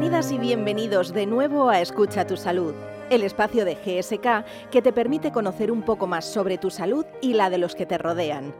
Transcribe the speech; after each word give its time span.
Bienvenidas 0.00 0.32
y 0.32 0.38
bienvenidos 0.38 1.12
de 1.12 1.26
nuevo 1.26 1.68
a 1.68 1.82
Escucha 1.82 2.26
tu 2.26 2.38
Salud, 2.38 2.72
el 3.10 3.22
espacio 3.22 3.66
de 3.66 3.74
GSK 3.74 4.70
que 4.70 4.80
te 4.80 4.94
permite 4.94 5.30
conocer 5.30 5.70
un 5.70 5.82
poco 5.82 6.06
más 6.06 6.24
sobre 6.24 6.56
tu 6.56 6.70
salud 6.70 7.04
y 7.20 7.34
la 7.34 7.50
de 7.50 7.58
los 7.58 7.74
que 7.74 7.84
te 7.84 7.98
rodean. 7.98 8.54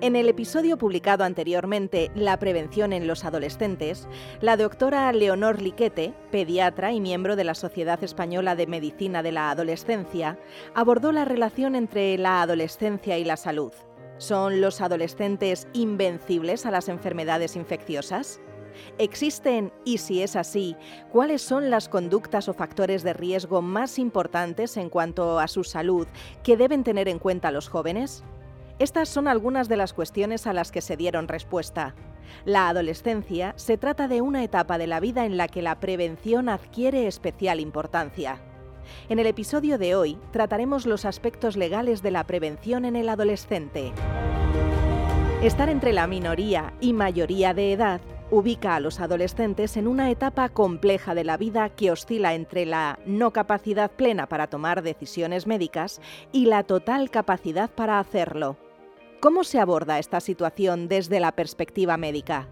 En 0.00 0.16
el 0.16 0.28
episodio 0.28 0.78
publicado 0.78 1.22
anteriormente, 1.22 2.10
La 2.16 2.40
prevención 2.40 2.92
en 2.92 3.06
los 3.06 3.24
adolescentes, 3.24 4.08
la 4.40 4.56
doctora 4.56 5.12
Leonor 5.12 5.62
Liquete, 5.62 6.12
pediatra 6.32 6.90
y 6.90 7.00
miembro 7.00 7.36
de 7.36 7.44
la 7.44 7.54
Sociedad 7.54 8.02
Española 8.02 8.56
de 8.56 8.66
Medicina 8.66 9.22
de 9.22 9.30
la 9.30 9.52
Adolescencia, 9.52 10.40
abordó 10.74 11.12
la 11.12 11.24
relación 11.24 11.76
entre 11.76 12.18
la 12.18 12.42
adolescencia 12.42 13.16
y 13.16 13.24
la 13.24 13.36
salud. 13.36 13.72
¿Son 14.18 14.60
los 14.60 14.80
adolescentes 14.80 15.68
invencibles 15.72 16.66
a 16.66 16.72
las 16.72 16.88
enfermedades 16.88 17.54
infecciosas? 17.54 18.40
¿Existen, 18.98 19.72
y 19.84 19.98
si 19.98 20.22
es 20.22 20.36
así, 20.36 20.76
cuáles 21.10 21.42
son 21.42 21.70
las 21.70 21.88
conductas 21.88 22.48
o 22.48 22.54
factores 22.54 23.02
de 23.02 23.12
riesgo 23.12 23.62
más 23.62 23.98
importantes 23.98 24.76
en 24.76 24.90
cuanto 24.90 25.38
a 25.38 25.48
su 25.48 25.64
salud 25.64 26.06
que 26.42 26.56
deben 26.56 26.84
tener 26.84 27.08
en 27.08 27.18
cuenta 27.18 27.50
los 27.50 27.68
jóvenes? 27.68 28.24
Estas 28.78 29.08
son 29.08 29.28
algunas 29.28 29.68
de 29.68 29.76
las 29.76 29.92
cuestiones 29.92 30.46
a 30.46 30.52
las 30.52 30.72
que 30.72 30.80
se 30.80 30.96
dieron 30.96 31.28
respuesta. 31.28 31.94
La 32.44 32.68
adolescencia 32.68 33.52
se 33.56 33.76
trata 33.76 34.08
de 34.08 34.22
una 34.22 34.42
etapa 34.42 34.78
de 34.78 34.86
la 34.86 35.00
vida 35.00 35.26
en 35.26 35.36
la 35.36 35.48
que 35.48 35.62
la 35.62 35.80
prevención 35.80 36.48
adquiere 36.48 37.06
especial 37.06 37.60
importancia. 37.60 38.40
En 39.08 39.18
el 39.18 39.26
episodio 39.26 39.78
de 39.78 39.94
hoy 39.94 40.18
trataremos 40.32 40.86
los 40.86 41.04
aspectos 41.04 41.56
legales 41.56 42.02
de 42.02 42.10
la 42.10 42.24
prevención 42.26 42.84
en 42.84 42.96
el 42.96 43.08
adolescente. 43.08 43.92
Estar 45.42 45.68
entre 45.68 45.92
la 45.92 46.06
minoría 46.06 46.74
y 46.80 46.92
mayoría 46.92 47.54
de 47.54 47.72
edad 47.72 48.00
ubica 48.30 48.76
a 48.76 48.80
los 48.80 49.00
adolescentes 49.00 49.76
en 49.76 49.88
una 49.88 50.10
etapa 50.10 50.48
compleja 50.48 51.14
de 51.14 51.24
la 51.24 51.36
vida 51.36 51.68
que 51.70 51.90
oscila 51.90 52.34
entre 52.34 52.66
la 52.66 52.98
no 53.04 53.32
capacidad 53.32 53.90
plena 53.90 54.28
para 54.28 54.46
tomar 54.46 54.82
decisiones 54.82 55.46
médicas 55.46 56.00
y 56.32 56.46
la 56.46 56.62
total 56.62 57.10
capacidad 57.10 57.70
para 57.70 57.98
hacerlo. 57.98 58.56
¿Cómo 59.20 59.44
se 59.44 59.60
aborda 59.60 59.98
esta 59.98 60.20
situación 60.20 60.88
desde 60.88 61.20
la 61.20 61.32
perspectiva 61.32 61.96
médica? 61.96 62.48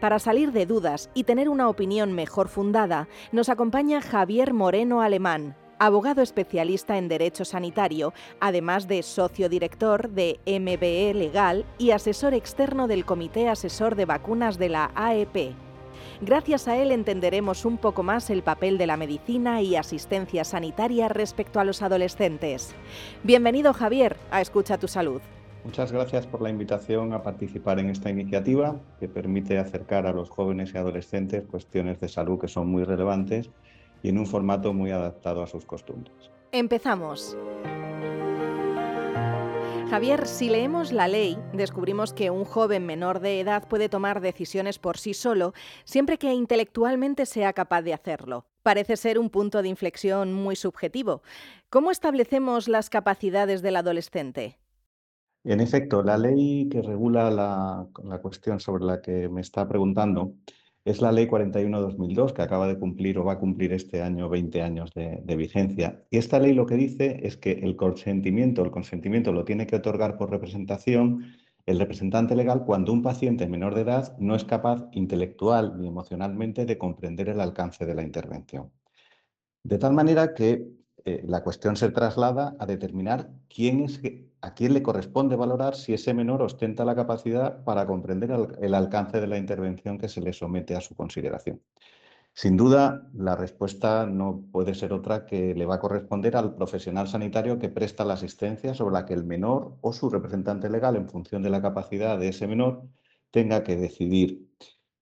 Para 0.00 0.18
salir 0.18 0.52
de 0.52 0.66
dudas 0.66 1.10
y 1.14 1.24
tener 1.24 1.48
una 1.48 1.68
opinión 1.68 2.12
mejor 2.12 2.48
fundada, 2.48 3.08
nos 3.30 3.48
acompaña 3.48 4.00
Javier 4.00 4.54
Moreno 4.54 5.02
Alemán, 5.02 5.56
abogado 5.86 6.22
especialista 6.22 6.96
en 6.96 7.08
Derecho 7.08 7.44
Sanitario, 7.44 8.14
además 8.38 8.86
de 8.86 9.02
socio 9.02 9.48
director 9.48 10.10
de 10.10 10.38
MBE 10.46 11.12
Legal 11.12 11.64
y 11.76 11.90
asesor 11.90 12.34
externo 12.34 12.86
del 12.86 13.04
Comité 13.04 13.48
Asesor 13.48 13.96
de 13.96 14.04
Vacunas 14.04 14.58
de 14.58 14.68
la 14.68 14.92
AEP. 14.94 15.56
Gracias 16.20 16.68
a 16.68 16.76
él 16.76 16.92
entenderemos 16.92 17.64
un 17.64 17.78
poco 17.78 18.04
más 18.04 18.30
el 18.30 18.44
papel 18.44 18.78
de 18.78 18.86
la 18.86 18.96
medicina 18.96 19.60
y 19.60 19.74
asistencia 19.74 20.44
sanitaria 20.44 21.08
respecto 21.08 21.58
a 21.58 21.64
los 21.64 21.82
adolescentes. 21.82 22.76
Bienvenido 23.24 23.72
Javier 23.72 24.16
a 24.30 24.40
Escucha 24.40 24.78
tu 24.78 24.86
Salud. 24.86 25.20
Muchas 25.64 25.90
gracias 25.90 26.28
por 26.28 26.42
la 26.42 26.50
invitación 26.50 27.12
a 27.12 27.24
participar 27.24 27.80
en 27.80 27.90
esta 27.90 28.08
iniciativa 28.08 28.76
que 29.00 29.08
permite 29.08 29.58
acercar 29.58 30.06
a 30.06 30.12
los 30.12 30.30
jóvenes 30.30 30.74
y 30.74 30.78
adolescentes 30.78 31.42
cuestiones 31.42 31.98
de 31.98 32.08
salud 32.08 32.38
que 32.38 32.46
son 32.46 32.68
muy 32.68 32.84
relevantes 32.84 33.50
y 34.02 34.08
en 34.08 34.18
un 34.18 34.26
formato 34.26 34.72
muy 34.72 34.90
adaptado 34.90 35.42
a 35.42 35.46
sus 35.46 35.64
costumbres. 35.64 36.30
Empezamos. 36.52 37.36
Javier, 39.92 40.26
si 40.26 40.48
leemos 40.48 40.90
la 40.90 41.06
ley, 41.06 41.38
descubrimos 41.52 42.14
que 42.14 42.30
un 42.30 42.44
joven 42.44 42.86
menor 42.86 43.20
de 43.20 43.40
edad 43.40 43.68
puede 43.68 43.90
tomar 43.90 44.22
decisiones 44.22 44.78
por 44.78 44.96
sí 44.96 45.12
solo, 45.12 45.52
siempre 45.84 46.16
que 46.16 46.32
intelectualmente 46.32 47.26
sea 47.26 47.52
capaz 47.52 47.82
de 47.82 47.92
hacerlo. 47.92 48.46
Parece 48.62 48.96
ser 48.96 49.18
un 49.18 49.28
punto 49.28 49.60
de 49.60 49.68
inflexión 49.68 50.32
muy 50.32 50.56
subjetivo. 50.56 51.22
¿Cómo 51.68 51.90
establecemos 51.90 52.68
las 52.68 52.88
capacidades 52.88 53.60
del 53.60 53.76
adolescente? 53.76 54.58
En 55.44 55.60
efecto, 55.60 56.02
la 56.02 56.16
ley 56.16 56.68
que 56.70 56.80
regula 56.80 57.30
la, 57.30 57.88
cuestión 58.22 58.60
sobre 58.60 58.84
la 58.84 59.02
que 59.02 59.28
me 59.28 59.40
está 59.40 59.68
preguntando 59.68 60.34
es 60.84 61.00
la 61.00 61.12
Ley 61.12 61.26
41-2002, 61.26 62.32
que 62.32 62.42
acaba 62.42 62.66
de 62.66 62.78
cumplir 62.78 63.18
o 63.18 63.24
va 63.24 63.34
a 63.34 63.38
cumplir 63.38 63.72
este 63.72 64.02
año 64.02 64.28
20 64.28 64.62
años 64.62 64.90
de, 64.94 65.36
vigencia. 65.36 66.02
Y 66.10 66.18
esta 66.18 66.38
ley 66.38 66.54
lo 66.54 66.66
que 66.66 66.74
dice 66.74 67.20
es 67.22 67.36
que 67.36 67.52
el 67.52 67.76
consentimiento, 67.76 68.64
el 68.64 68.70
consentimiento 68.70 69.32
lo 69.32 69.44
tiene 69.44 69.66
que 69.66 69.76
otorgar 69.76 70.16
por 70.16 70.30
representación 70.30 71.24
el 71.64 71.78
representante 71.78 72.34
legal 72.34 72.64
cuando 72.64 72.92
un 72.92 73.02
paciente 73.02 73.46
menor 73.46 73.74
de 73.74 73.82
edad 73.82 74.16
no 74.18 74.34
es 74.34 74.44
capaz 74.44 74.88
intelectual 74.92 75.78
ni 75.78 75.86
emocionalmente 75.86 76.66
de 76.66 76.76
comprender 76.76 77.28
el 77.28 77.40
alcance 77.40 77.86
de 77.86 77.94
la 77.94 78.02
intervención. 78.02 78.72
De 79.62 79.78
tal 79.78 79.92
manera 79.92 80.34
que 80.34 80.66
eh, 81.04 81.22
la 81.24 81.44
cuestión 81.44 81.76
se 81.76 81.90
traslada 81.90 82.56
a 82.58 82.66
determinar 82.66 83.30
quién 83.48 83.82
es, 83.82 84.00
a 84.42 84.54
quién 84.54 84.74
le 84.74 84.82
corresponde 84.82 85.36
valorar 85.36 85.76
si 85.76 85.94
ese 85.94 86.12
menor 86.14 86.42
ostenta 86.42 86.84
la 86.84 86.96
capacidad 86.96 87.62
para 87.64 87.86
comprender 87.86 88.30
el, 88.60 88.74
alcance 88.74 89.20
de 89.20 89.28
la 89.28 89.38
intervención 89.38 89.98
que 89.98 90.08
se 90.08 90.20
le 90.20 90.32
somete 90.32 90.74
a 90.74 90.80
su 90.80 90.96
consideración. 90.96 91.62
Sin 92.34 92.56
duda, 92.56 93.08
la 93.14 93.36
respuesta 93.36 94.06
no 94.06 94.44
puede 94.50 94.74
ser 94.74 94.92
otra 94.92 95.26
que 95.26 95.54
le 95.54 95.66
va 95.66 95.76
a 95.76 95.80
corresponder 95.80 96.36
al 96.36 96.54
profesional 96.54 97.06
sanitario 97.06 97.58
que 97.58 97.68
presta 97.68 98.04
la 98.04 98.14
asistencia 98.14 98.74
sobre 98.74 98.94
la 98.94 99.06
que 99.06 99.14
el 99.14 99.24
menor 99.24 99.76
o 99.80 99.92
su 99.92 100.10
representante 100.10 100.68
legal, 100.70 100.96
en 100.96 101.08
función 101.08 101.42
de 101.42 101.50
la 101.50 101.62
capacidad 101.62 102.18
de 102.18 102.28
ese 102.28 102.46
menor, 102.46 102.88
tenga 103.30 103.62
que 103.62 103.76
decidir 103.76 104.48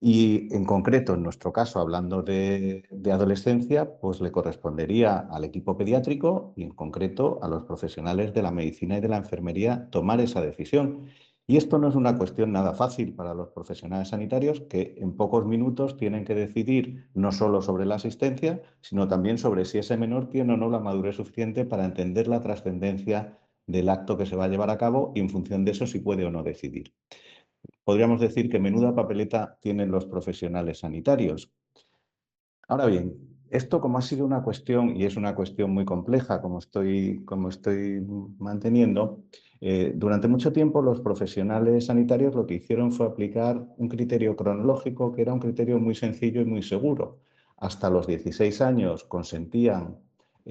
y 0.03 0.49
en 0.55 0.65
concreto, 0.65 1.13
en 1.15 1.23
nuestro 1.23 1.53
caso, 1.53 1.79
hablando 1.79 2.23
de, 2.23 2.85
adolescencia, 3.13 3.99
pues 4.01 4.21
le 4.23 4.33
correspondería 4.33 5.19
al 5.19 5.45
equipo 5.45 5.77
pediátrico 5.77 6.55
y 6.57 6.63
en 6.63 6.71
concreto 6.71 7.39
a 7.43 7.49
los 7.49 7.65
profesionales 7.65 8.33
de 8.33 8.43
la 8.43 8.51
medicina 8.51 8.97
y 8.97 9.01
de 9.03 9.09
la 9.09 9.19
enfermería 9.19 9.91
tomar 9.91 10.21
esa 10.23 10.41
decisión. 10.41 11.07
Y 11.47 11.59
esto 11.59 11.79
no 11.79 11.89
es 11.89 11.97
una 11.97 12.17
cuestión 12.17 12.53
nada 12.53 12.73
fácil 12.73 13.15
para 13.15 13.35
los 13.35 13.49
profesionales 13.49 14.09
sanitarios 14.09 14.61
que 14.63 14.95
en 14.99 15.17
pocos 15.17 15.45
minutos 15.45 15.97
tienen 15.99 16.25
que 16.25 16.35
decidir 16.35 17.11
no 17.13 17.31
solo 17.31 17.61
sobre 17.61 17.85
la 17.85 17.97
asistencia, 17.97 18.63
sino 18.81 19.07
también 19.07 19.37
sobre 19.37 19.67
si 19.67 19.79
ese 19.79 19.99
menor 19.99 20.31
tiene 20.31 20.55
o 20.55 20.57
no 20.57 20.71
la 20.71 20.81
madurez 20.81 21.17
suficiente 21.17 21.67
para 21.67 21.85
entender 21.85 22.27
la 22.29 22.41
trascendencia 22.41 23.39
del 23.67 23.89
acto 23.91 24.17
que 24.17 24.27
se 24.27 24.37
va 24.37 24.45
a 24.45 24.49
llevar 24.49 24.71
a 24.71 24.79
cabo 24.79 25.13
y 25.15 25.21
en 25.21 25.29
función 25.29 25.65
de 25.65 25.73
eso 25.73 25.87
si 25.87 25.99
puede 25.99 26.25
o 26.25 26.31
no 26.31 26.43
decidir 26.43 26.95
podríamos 27.85 28.21
decir 28.21 28.49
que 28.49 28.59
menuda 28.59 28.95
papeleta 28.95 29.59
tienen 29.61 29.91
los 29.91 30.07
profesionales 30.07 30.81
sanitarios. 30.81 31.53
Ahora 32.69 32.87
bien, 32.87 33.17
esto 33.51 33.81
como 33.81 33.99
ha 33.99 34.03
sido 34.03 34.25
una 34.25 34.43
cuestión, 34.43 34.97
y 34.97 35.05
es 35.05 35.17
una 35.17 35.35
cuestión 35.35 35.73
muy 35.73 35.85
compleja, 35.85 36.41
como 36.41 36.61
estoy, 36.61 37.25
como 37.25 37.49
estoy 37.49 38.01
manteniendo, 38.39 39.25
eh, 39.61 39.93
durante 39.95 40.29
mucho 40.29 40.53
tiempo 40.53 40.81
los 40.81 41.01
profesionales 41.01 41.87
sanitarios 41.87 42.35
lo 42.35 42.47
que 42.47 42.55
hicieron 42.55 42.93
fue 42.93 43.07
aplicar 43.07 43.67
un 43.77 43.89
criterio 43.89 44.37
cronológico 44.37 45.13
que 45.13 45.23
era 45.23 45.35
un 45.35 45.41
criterio 45.41 45.79
muy 45.79 45.95
sencillo 45.95 46.41
y 46.41 46.45
muy 46.45 46.63
seguro. 46.63 47.19
Hasta 47.57 47.91
los 47.91 48.07
16 48.07 48.61
años 48.63 49.05
consentían 49.05 49.99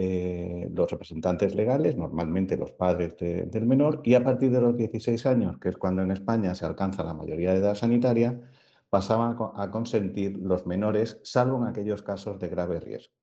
eh, 0.02 0.70
los 0.74 0.90
representantes 0.90 1.56
legales, 1.56 1.98
normalmente 1.98 2.56
los 2.56 2.72
padres 2.72 3.18
del 3.18 3.66
menor, 3.66 4.00
y 4.06 4.14
a 4.14 4.24
partir 4.24 4.50
de 4.50 4.62
los 4.62 4.78
16 4.78 5.26
años, 5.26 5.58
que 5.60 5.68
es 5.68 5.78
cuando 5.78 6.02
en 6.02 6.12
España 6.12 6.56
se 6.56 6.66
alcanza 6.66 7.04
la 7.04 7.14
mayoría 7.14 7.52
de 7.52 7.58
edad 7.58 7.76
sanitaria, 7.76 8.40
pasaban 8.90 9.36
a 9.56 9.72
consentir 9.72 10.38
los 10.38 10.66
menores, 10.66 11.20
salvo 11.24 11.58
en 11.58 11.68
aquellos 11.68 12.02
casos 12.02 12.40
de 12.40 12.48
grave 12.48 12.80
riesgo. 12.80 13.14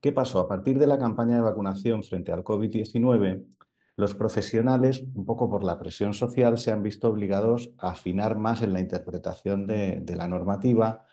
¿Qué 0.00 0.10
pasó? 0.10 0.40
A 0.40 0.48
partir 0.48 0.80
de 0.80 0.88
la 0.88 0.98
campaña 0.98 1.36
de 1.36 1.42
vacunación 1.42 2.02
frente 2.02 2.32
al 2.32 2.42
COVID-19, 2.42 3.46
los 3.94 4.16
profesionales, 4.16 5.04
un 5.14 5.24
poco 5.24 5.48
por 5.48 5.62
la 5.62 5.78
presión 5.78 6.12
social, 6.12 6.58
se 6.58 6.72
han 6.72 6.82
visto 6.82 7.08
obligados 7.08 7.70
a 7.78 7.90
afinar 7.90 8.36
más 8.36 8.62
en 8.62 8.72
la 8.72 8.80
interpretación 8.80 9.68
de 9.68 10.16
la 10.16 10.26
normativa 10.26 11.04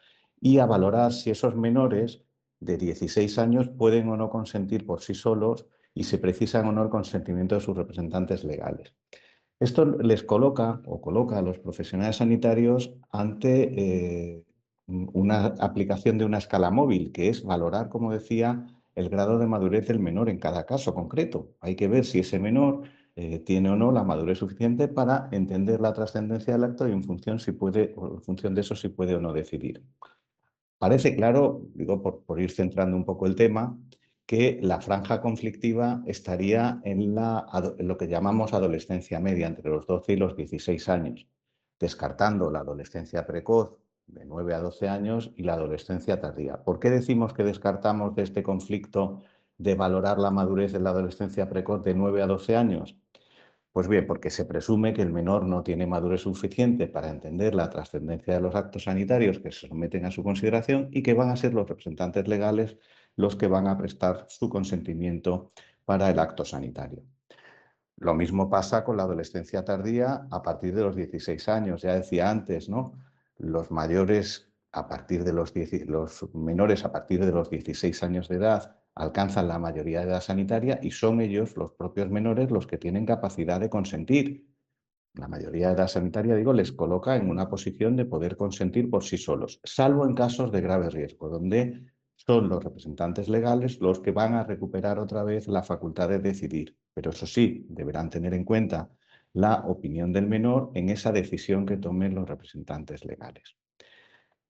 y 0.42 0.58
a 0.58 0.66
valorar 0.66 1.14
si 1.14 1.30
esos 1.30 1.56
menores 1.56 2.24
de 2.64 2.78
16 2.78 3.38
años 3.40 3.70
pueden 3.70 4.10
o 4.10 4.18
no 4.18 4.30
consentir 4.30 4.86
por 4.86 5.02
sí 5.02 5.14
solos 5.14 5.66
y 5.94 6.04
se 6.04 6.18
precisan 6.18 6.68
o 6.68 6.72
no 6.72 6.84
el 6.84 6.90
consentimiento 6.90 7.56
de 7.56 7.62
sus 7.62 7.76
representantes 7.76 8.44
legales. 8.44 8.94
Esto 9.60 9.86
les 9.86 10.24
coloca 10.24 10.82
o 10.86 11.00
coloca 11.00 11.38
a 11.38 11.42
los 11.42 11.60
profesionales 11.60 12.18
sanitarios 12.18 12.94
ante 13.12 13.72
eh, 13.78 14.44
una 14.88 15.46
aplicación 15.60 16.18
de 16.18 16.26
una 16.26 16.40
escala 16.40 16.70
móvil, 16.70 17.12
que 17.12 17.30
es 17.30 17.44
valorar, 17.44 17.90
como 17.90 18.12
decía, 18.12 18.66
el 18.96 19.10
grado 19.10 19.40
de 19.40 19.48
madurez 19.48 19.88
del 19.88 20.00
menor 20.00 20.30
en 20.30 20.40
cada 20.40 20.66
caso 20.66 20.94
concreto. 20.94 21.56
Hay 21.62 21.76
que 21.76 21.88
ver 21.88 22.06
si 22.06 22.20
ese 22.20 22.40
menor 22.40 22.84
eh, 23.16 23.40
tiene 23.40 23.70
o 23.70 23.76
no 23.76 23.92
la 23.92 24.04
madurez 24.04 24.40
suficiente 24.40 24.88
para 24.88 25.30
entender 25.32 25.80
la 25.80 25.94
trascendencia 25.94 26.54
del 26.54 26.64
acto 26.64 26.88
y 26.88 26.92
en 26.92 27.04
función, 27.04 27.40
si 27.40 27.52
puede, 27.52 27.94
en 27.96 28.22
función 28.22 28.56
de 28.56 28.62
eso 28.62 28.76
si 28.76 28.90
puede 28.90 29.16
o 29.16 29.22
no 29.22 29.34
decidir. 29.34 29.84
Parece 30.84 31.16
claro, 31.16 31.62
digo 31.76 32.02
por, 32.02 32.42
ir 32.42 32.52
centrando 32.52 32.98
un 32.98 33.06
poco 33.06 33.26
el 33.26 33.38
tema, 33.38 33.80
que 34.26 34.60
la 34.62 34.82
franja 34.82 35.22
conflictiva 35.22 36.04
estaría 36.06 36.82
en, 36.84 37.16
lo 37.16 37.98
que 37.98 38.10
llamamos 38.10 38.52
adolescencia 38.52 39.22
media, 39.22 39.48
entre 39.48 39.70
los 39.70 39.88
12 39.88 40.12
y 40.12 40.16
los 40.18 40.36
16 40.36 40.90
años, 40.90 41.26
descartando 41.80 42.52
la 42.52 42.60
adolescencia 42.60 43.26
precoz 43.26 43.78
de 44.08 44.26
9 44.26 44.56
a 44.56 44.60
12 44.60 44.90
años, 44.90 45.32
y 45.38 45.44
la 45.44 45.54
adolescencia 45.54 46.20
tardía. 46.20 46.66
¿Por 46.66 46.82
qué 46.82 46.90
decimos 46.90 47.34
que 47.34 47.46
descartamos 47.46 48.14
de 48.14 48.24
este 48.24 48.44
conflicto 48.44 49.22
de 49.58 49.76
valorar 49.76 50.20
la 50.20 50.32
madurez 50.32 50.74
de 50.74 50.82
la 50.82 50.90
adolescencia 50.90 51.48
precoz 51.48 51.82
de 51.86 51.94
9 51.94 52.24
a 52.24 52.28
12 52.28 52.58
años? 52.58 52.98
Pues 53.74 53.88
bien, 53.88 54.06
porque 54.06 54.30
se 54.30 54.46
presume 54.46 54.94
que 54.94 55.02
el 55.02 55.12
menor 55.12 55.46
no 55.46 55.64
tiene 55.64 55.88
madurez 55.88 56.22
suficiente 56.22 56.88
para 56.88 57.10
entender 57.10 57.56
la 57.56 57.72
trascendencia 57.72 58.36
de 58.36 58.40
los 58.40 58.54
actos 58.54 58.84
sanitarios 58.84 59.40
que 59.40 59.52
se 59.52 59.68
someten 59.68 60.06
a 60.06 60.12
su 60.12 60.24
consideración 60.24 60.90
y 60.92 61.02
que 61.02 61.16
van 61.16 61.32
a 61.32 61.36
ser 61.36 61.56
los 61.56 61.68
representantes 61.68 62.28
legales 62.28 62.78
los 63.16 63.36
que 63.36 63.48
van 63.48 63.68
a 63.68 63.76
prestar 63.76 64.28
su 64.30 64.48
consentimiento 64.48 65.52
para 65.86 66.12
el 66.12 66.20
acto 66.20 66.46
sanitario. 66.46 67.04
Lo 67.98 68.14
mismo 68.14 68.48
pasa 68.48 68.84
con 68.84 68.96
la 68.96 69.04
adolescencia 69.04 69.66
tardía 69.66 70.28
a 70.30 70.44
partir 70.44 70.76
de 70.76 70.84
los 70.84 70.96
16 70.96 71.50
años. 71.50 71.82
Ya 71.82 71.96
decía 71.96 72.30
antes, 72.30 72.70
¿no? 72.70 72.94
Los 73.38 73.72
mayores 73.72 74.52
a 74.72 74.88
partir 74.88 75.24
de 75.24 75.34
los, 75.34 75.52
los 75.88 76.36
menores 76.36 76.86
a 76.86 76.92
partir 76.92 77.26
de 77.26 77.32
los 77.32 77.50
16 77.50 78.04
años 78.04 78.28
de 78.28 78.36
edad 78.36 78.83
alcanzan 78.96 79.48
la 79.48 79.60
mayoría 79.60 80.02
de 80.02 80.08
edad 80.08 80.22
sanitaria 80.22 80.80
y 80.82 80.92
son 80.92 81.22
ellos, 81.22 81.56
los 81.58 81.72
propios 81.72 82.10
menores, 82.10 82.52
los 82.52 82.68
que 82.68 82.78
tienen 82.78 83.06
capacidad 83.06 83.60
de 83.60 83.70
consentir. 83.70 84.48
La 85.16 85.28
mayoría 85.28 85.68
de 85.68 85.76
edad 85.76 85.88
sanitaria, 85.88 86.36
digo, 86.36 86.54
les 86.54 86.72
coloca 86.72 87.16
en 87.16 87.30
una 87.30 87.50
posición 87.50 87.96
de 87.96 88.06
poder 88.06 88.36
consentir 88.36 88.90
por 88.90 89.04
sí 89.04 89.18
solos, 89.18 89.60
salvo 89.64 90.06
en 90.06 90.16
casos 90.16 90.52
de 90.52 90.62
grave 90.62 90.90
riesgo, 90.90 91.30
donde 91.30 91.86
son 92.16 92.50
los 92.50 92.64
representantes 92.64 93.28
legales 93.28 93.80
los 93.80 94.00
que 94.00 94.12
van 94.12 94.34
a 94.34 94.44
recuperar 94.44 95.00
otra 95.00 95.24
vez 95.24 95.48
la 95.48 95.64
facultad 95.64 96.10
de 96.10 96.20
decidir. 96.20 96.78
Pero 96.94 97.12
eso 97.12 97.26
sí, 97.26 97.66
deberán 97.70 98.10
tener 98.10 98.34
en 98.34 98.46
cuenta 98.46 98.90
la 99.34 99.64
opinión 99.68 100.14
del 100.14 100.28
menor 100.28 100.72
en 100.76 100.90
esa 100.90 101.12
decisión 101.12 101.66
que 101.66 101.78
tomen 101.78 102.14
los 102.14 102.30
representantes 102.30 103.04
legales. 103.04 103.56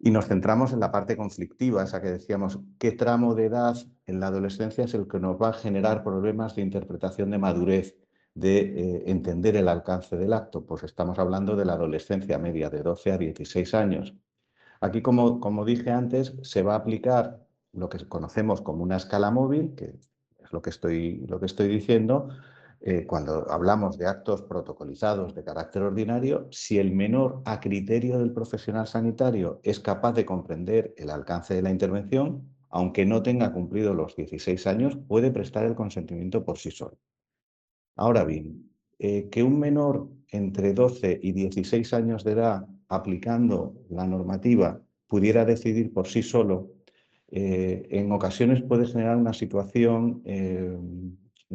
Y 0.05 0.11
nos 0.11 0.27
centramos 0.27 0.73
en 0.73 0.81
la 0.81 0.91
parte 0.91 1.15
conflictiva, 1.15 1.81
esa 1.81 2.01
que 2.01 2.09
decíamos, 2.09 2.59
¿qué 2.77 2.91
tramo 2.91 3.35
de 3.35 3.45
edad 3.45 3.77
en 4.05 4.19
la 4.19 4.27
adolescencia 4.27 4.83
es 4.83 4.93
el 4.95 5.07
que 5.07 5.17
nos 5.17 5.41
va 5.41 5.51
a 5.51 5.53
generar 5.53 6.03
problemas 6.03 6.57
de 6.57 6.61
interpretación 6.61 7.31
de 7.31 7.37
madurez, 7.37 7.95
de 8.33 8.57
eh, 8.57 9.03
entender 9.05 9.55
el 9.55 9.69
alcance 9.69 10.17
del 10.17 10.33
acto? 10.33 10.65
Pues 10.65 10.83
estamos 10.83 11.19
hablando 11.19 11.55
de 11.55 11.63
la 11.63 11.75
adolescencia 11.75 12.37
media, 12.37 12.69
de 12.69 12.83
12 12.83 13.13
a 13.13 13.17
16 13.17 13.73
años. 13.75 14.13
Aquí, 14.81 15.01
como, 15.01 15.39
como 15.39 15.63
dije 15.63 15.91
antes, 15.91 16.33
se 16.41 16.63
va 16.63 16.73
a 16.73 16.79
aplicar 16.79 17.39
lo 17.71 17.87
que 17.87 18.05
conocemos 18.05 18.59
como 18.59 18.83
una 18.83 18.97
escala 18.97 19.31
móvil, 19.31 19.73
que 19.73 19.95
es 20.43 20.51
lo 20.51 20.61
que 20.61 20.71
estoy, 20.71 21.25
lo 21.29 21.39
que 21.39 21.45
estoy 21.45 21.69
diciendo, 21.69 22.27
eh, 22.85 23.05
cuando 23.05 23.49
hablamos 23.49 23.97
de 23.97 24.07
actos 24.07 24.41
protocolizados 24.41 25.33
de 25.33 25.45
carácter 25.45 25.83
ordinario, 25.83 26.49
si 26.51 26.79
el 26.79 26.91
menor 26.91 27.41
a 27.45 27.61
criterio 27.61 28.19
del 28.19 28.33
profesional 28.33 28.87
sanitario 28.87 29.61
es 29.63 29.79
capaz 29.79 30.11
de 30.11 30.25
comprender 30.25 30.93
el 30.97 31.09
alcance 31.09 31.53
de 31.53 31.61
la 31.61 31.71
intervención, 31.71 32.53
aunque 32.69 33.05
no 33.05 33.23
tenga 33.23 33.53
cumplido 33.53 33.93
los 33.93 34.17
16 34.17 34.67
años, 34.67 34.97
puede 35.07 35.31
prestar 35.31 35.63
el 35.63 35.75
consentimiento 35.75 36.43
por 36.43 36.57
sí 36.57 36.71
solo. 36.71 36.97
Ahora 37.95 38.25
bien, 38.25 38.69
eh, 38.99 39.29
que 39.29 39.43
un 39.43 39.59
menor 39.59 40.09
entre 40.27 40.73
12 40.73 41.21
y 41.23 41.31
16 41.31 41.93
años 41.93 42.25
de 42.25 42.33
edad, 42.33 42.67
aplicando 42.89 43.75
la 43.87 44.05
normativa, 44.05 44.81
pudiera 45.07 45.45
decidir 45.45 45.93
por 45.93 46.07
sí 46.07 46.21
solo 46.21 46.73
eh, 47.29 47.87
en 47.91 48.11
ocasiones 48.11 48.61
puede 48.61 48.85
generar 48.85 49.15
una 49.15 49.33
situación, 49.33 50.21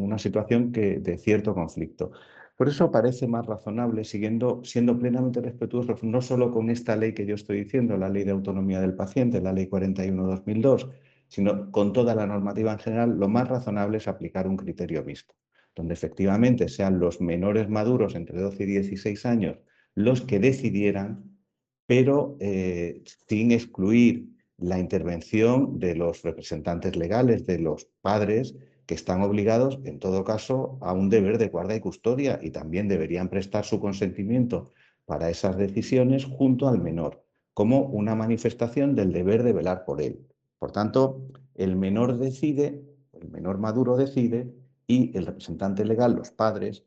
una 0.02 0.18
situación 0.18 0.72
que, 0.72 1.00
de 1.00 1.18
cierto 1.18 1.54
conflicto. 1.54 2.12
Por 2.56 2.68
eso 2.68 2.90
parece 2.90 3.28
más 3.28 3.46
razonable, 3.46 4.04
siguiendo, 4.04 4.62
siendo 4.64 4.98
plenamente 4.98 5.40
respetuosos, 5.40 6.02
no 6.02 6.20
solo 6.20 6.50
con 6.50 6.70
esta 6.70 6.96
ley 6.96 7.12
que 7.14 7.24
yo 7.24 7.36
estoy 7.36 7.64
diciendo, 7.64 7.96
la 7.96 8.08
Ley 8.08 8.24
de 8.24 8.32
Autonomía 8.32 8.80
del 8.80 8.94
Paciente, 8.94 9.40
la 9.40 9.52
Ley 9.52 9.68
41-2002, 9.68 10.90
sino 11.28 11.70
con 11.70 11.92
toda 11.92 12.14
la 12.14 12.26
normativa 12.26 12.72
en 12.72 12.78
general, 12.78 13.18
lo 13.18 13.28
más 13.28 13.48
razonable 13.48 13.98
es 13.98 14.08
aplicar 14.08 14.48
un 14.48 14.56
criterio 14.56 15.04
mixto, 15.04 15.34
donde 15.76 15.94
efectivamente 15.94 16.68
sean 16.68 16.98
los 16.98 17.20
menores 17.20 17.68
maduros 17.68 18.14
entre 18.16 18.40
12 18.40 18.62
y 18.64 18.66
16 18.66 19.26
años 19.26 19.58
los 19.94 20.22
que 20.22 20.38
decidieran, 20.38 21.38
pero 21.86 22.36
eh, 22.40 23.02
sin 23.26 23.50
excluir 23.50 24.28
la 24.56 24.78
intervención 24.78 25.78
de 25.78 25.96
los 25.96 26.22
representantes 26.22 26.96
legales, 26.96 27.46
de 27.46 27.58
los 27.58 27.88
padres, 28.00 28.54
que 28.88 28.94
están 28.94 29.20
obligados, 29.20 29.78
en 29.84 29.98
todo 29.98 30.24
caso, 30.24 30.78
a 30.80 30.94
un 30.94 31.10
deber 31.10 31.36
de 31.36 31.50
guarda 31.50 31.76
y 31.76 31.80
custodia 31.80 32.40
y 32.42 32.50
también 32.52 32.88
deberían 32.88 33.28
prestar 33.28 33.66
su 33.66 33.80
consentimiento 33.80 34.72
para 35.04 35.28
esas 35.28 35.58
decisiones 35.58 36.24
junto 36.24 36.68
al 36.68 36.80
menor, 36.80 37.22
como 37.52 37.82
una 37.82 38.14
manifestación 38.14 38.94
del 38.94 39.12
deber 39.12 39.42
de 39.42 39.52
velar 39.52 39.84
por 39.84 40.00
él. 40.00 40.26
Por 40.58 40.72
tanto, 40.72 41.20
el 41.54 41.76
menor 41.76 42.16
decide, 42.16 42.82
el 43.12 43.28
menor 43.28 43.58
maduro 43.58 43.94
decide 43.94 44.54
y 44.86 45.14
el 45.18 45.26
representante 45.26 45.84
legal, 45.84 46.14
los 46.14 46.30
padres, 46.30 46.82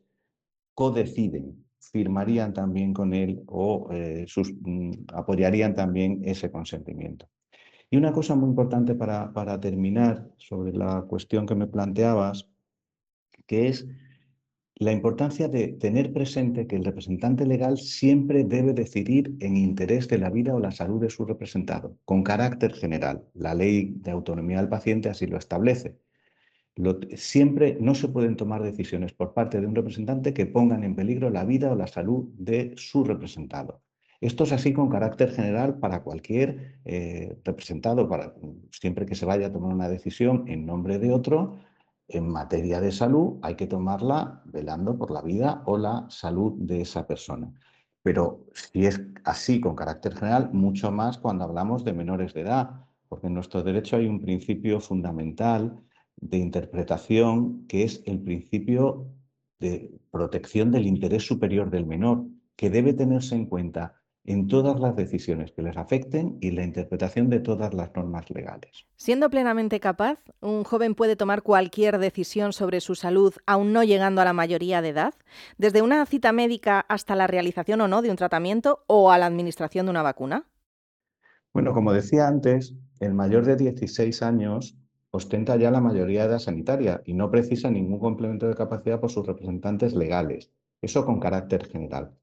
codeciden, 0.74 1.64
firmarían 1.78 2.52
también 2.52 2.94
con 2.94 3.14
él 3.14 3.44
o 3.46 3.88
eh, 3.92 4.26
mm, 4.64 4.90
apoyarían 5.14 5.76
también 5.76 6.20
ese 6.24 6.50
consentimiento. 6.50 7.28
Y 7.92 7.98
una 7.98 8.12
cosa 8.12 8.34
muy 8.34 8.48
importante 8.48 8.94
para, 8.94 9.60
terminar 9.60 10.26
sobre 10.38 10.72
la 10.72 11.02
cuestión 11.02 11.44
que 11.44 11.54
me 11.54 11.66
planteabas, 11.66 12.48
que 13.46 13.68
es 13.68 13.86
la 14.76 14.92
importancia 14.92 15.46
de 15.46 15.68
tener 15.68 16.10
presente 16.10 16.66
que 16.66 16.76
el 16.76 16.86
representante 16.86 17.44
legal 17.44 17.76
siempre 17.76 18.44
debe 18.44 18.72
decidir 18.72 19.36
en 19.40 19.58
interés 19.58 20.08
de 20.08 20.16
la 20.16 20.30
vida 20.30 20.54
o 20.54 20.58
la 20.58 20.70
salud 20.70 21.02
de 21.02 21.10
su 21.10 21.26
representado, 21.26 21.98
con 22.06 22.22
carácter 22.22 22.72
general. 22.72 23.26
La 23.34 23.54
ley 23.54 23.92
de 23.98 24.10
autonomía 24.10 24.56
del 24.56 24.70
paciente 24.70 25.10
así 25.10 25.26
lo 25.26 25.36
establece. 25.36 25.98
siempre 27.16 27.76
no 27.78 27.94
se 27.94 28.08
pueden 28.08 28.36
tomar 28.36 28.62
decisiones 28.62 29.12
por 29.12 29.34
parte 29.34 29.60
de 29.60 29.66
un 29.66 29.74
representante 29.74 30.32
que 30.32 30.46
pongan 30.46 30.82
en 30.82 30.96
peligro 30.96 31.28
la 31.28 31.44
vida 31.44 31.70
o 31.70 31.76
la 31.76 31.88
salud 31.88 32.30
de 32.38 32.72
su 32.78 33.04
representado. 33.04 33.82
Esto 34.22 34.44
es 34.44 34.52
así 34.52 34.72
con 34.72 34.88
carácter 34.88 35.32
general 35.32 35.80
para 35.80 36.04
cualquier 36.04 36.78
eh, 36.84 37.40
representado, 37.44 38.08
para, 38.08 38.32
siempre 38.70 39.04
que 39.04 39.16
se 39.16 39.26
vaya 39.26 39.48
a 39.48 39.52
tomar 39.52 39.74
una 39.74 39.88
decisión 39.88 40.44
en 40.46 40.64
nombre 40.64 41.00
de 41.00 41.12
otro, 41.12 41.58
en 42.06 42.28
materia 42.28 42.80
de 42.80 42.92
salud 42.92 43.40
hay 43.42 43.56
que 43.56 43.66
tomarla 43.66 44.40
velando 44.44 44.96
por 44.96 45.10
la 45.10 45.22
vida 45.22 45.64
o 45.66 45.76
la 45.76 46.06
salud 46.08 46.52
de 46.56 46.82
esa 46.82 47.04
persona. 47.04 47.52
Pero 48.04 48.46
si 48.52 48.86
es 48.86 49.00
así 49.24 49.60
con 49.60 49.74
carácter 49.74 50.14
general, 50.14 50.50
mucho 50.52 50.92
más 50.92 51.18
cuando 51.18 51.42
hablamos 51.42 51.84
de 51.84 51.92
menores 51.92 52.32
de 52.32 52.42
edad, 52.42 52.86
porque 53.08 53.26
en 53.26 53.34
nuestro 53.34 53.64
derecho 53.64 53.96
hay 53.96 54.06
un 54.06 54.20
principio 54.20 54.78
fundamental 54.78 55.80
de 56.14 56.38
interpretación 56.38 57.66
que 57.66 57.82
es 57.82 58.00
el 58.06 58.20
principio 58.20 59.08
de 59.58 59.98
protección 60.12 60.70
del 60.70 60.86
interés 60.86 61.26
superior 61.26 61.70
del 61.70 61.86
menor, 61.86 62.24
que 62.54 62.70
debe 62.70 62.92
tenerse 62.92 63.34
en 63.34 63.46
cuenta 63.46 64.01
en 64.24 64.46
todas 64.46 64.78
las 64.78 64.94
decisiones 64.94 65.52
que 65.52 65.62
les 65.62 65.76
afecten 65.76 66.38
y 66.40 66.52
la 66.52 66.62
interpretación 66.62 67.28
de 67.28 67.40
todas 67.40 67.74
las 67.74 67.94
normas 67.94 68.30
legales. 68.30 68.86
Siendo 68.96 69.30
plenamente 69.30 69.80
capaz, 69.80 70.18
un 70.40 70.64
joven 70.64 70.94
puede 70.94 71.16
tomar 71.16 71.42
cualquier 71.42 71.98
decisión 71.98 72.52
sobre 72.52 72.80
su 72.80 72.94
salud 72.94 73.34
aún 73.46 73.72
no 73.72 73.82
llegando 73.82 74.20
a 74.20 74.24
la 74.24 74.32
mayoría 74.32 74.80
de 74.80 74.90
edad, 74.90 75.14
desde 75.58 75.82
una 75.82 76.04
cita 76.06 76.32
médica 76.32 76.80
hasta 76.88 77.16
la 77.16 77.26
realización 77.26 77.80
o 77.80 77.88
no 77.88 78.02
de 78.02 78.10
un 78.10 78.16
tratamiento 78.16 78.84
o 78.86 79.10
a 79.10 79.18
la 79.18 79.26
administración 79.26 79.86
de 79.86 79.90
una 79.90 80.02
vacuna. 80.02 80.46
Bueno, 81.52 81.74
como 81.74 81.92
decía 81.92 82.28
antes, 82.28 82.74
el 83.00 83.14
mayor 83.14 83.44
de 83.44 83.56
16 83.56 84.22
años 84.22 84.76
ostenta 85.10 85.56
ya 85.56 85.70
la 85.70 85.80
mayoría 85.80 86.22
de 86.22 86.28
edad 86.28 86.38
sanitaria 86.38 87.02
y 87.04 87.12
no 87.12 87.30
precisa 87.30 87.70
ningún 87.70 87.98
complemento 87.98 88.48
de 88.48 88.54
capacidad 88.54 89.00
por 89.00 89.10
sus 89.10 89.26
representantes 89.26 89.94
legales. 89.94 90.50
Eso 90.80 91.04
con 91.04 91.20
carácter 91.20 91.66
general. 91.66 92.16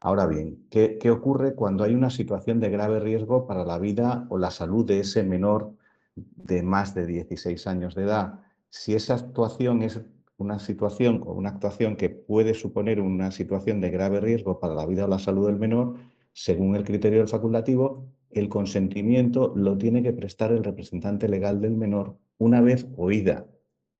Ahora 0.00 0.26
bien, 0.26 0.66
¿qué, 0.70 0.98
ocurre 1.10 1.54
cuando 1.54 1.84
hay 1.84 1.94
una 1.94 2.08
situación 2.08 2.58
de 2.58 2.70
grave 2.70 3.00
riesgo 3.00 3.46
para 3.46 3.64
la 3.64 3.78
vida 3.78 4.26
o 4.30 4.38
la 4.38 4.50
salud 4.50 4.86
de 4.86 5.00
ese 5.00 5.22
menor 5.22 5.74
de 6.14 6.62
más 6.62 6.94
de 6.94 7.06
16 7.06 7.66
años 7.66 7.94
de 7.94 8.04
edad? 8.04 8.40
Si 8.70 8.94
esa 8.94 9.14
actuación 9.14 9.82
es 9.82 10.00
una 10.38 10.58
situación 10.58 11.22
o 11.26 11.34
una 11.34 11.50
actuación 11.50 11.96
que 11.96 12.08
puede 12.08 12.54
suponer 12.54 12.98
una 13.00 13.30
situación 13.30 13.80
de 13.82 13.90
grave 13.90 14.20
riesgo 14.20 14.58
para 14.58 14.74
la 14.74 14.86
vida 14.86 15.04
o 15.04 15.08
la 15.08 15.18
salud 15.18 15.46
del 15.46 15.58
menor, 15.58 15.96
según 16.32 16.76
el 16.76 16.84
criterio 16.84 17.18
del 17.18 17.28
facultativo, 17.28 18.06
el 18.30 18.48
consentimiento 18.48 19.52
lo 19.54 19.76
tiene 19.76 20.02
que 20.02 20.14
prestar 20.14 20.52
el 20.52 20.64
representante 20.64 21.28
legal 21.28 21.60
del 21.60 21.76
menor 21.76 22.16
una 22.38 22.62
vez 22.62 22.86
oída 22.96 23.46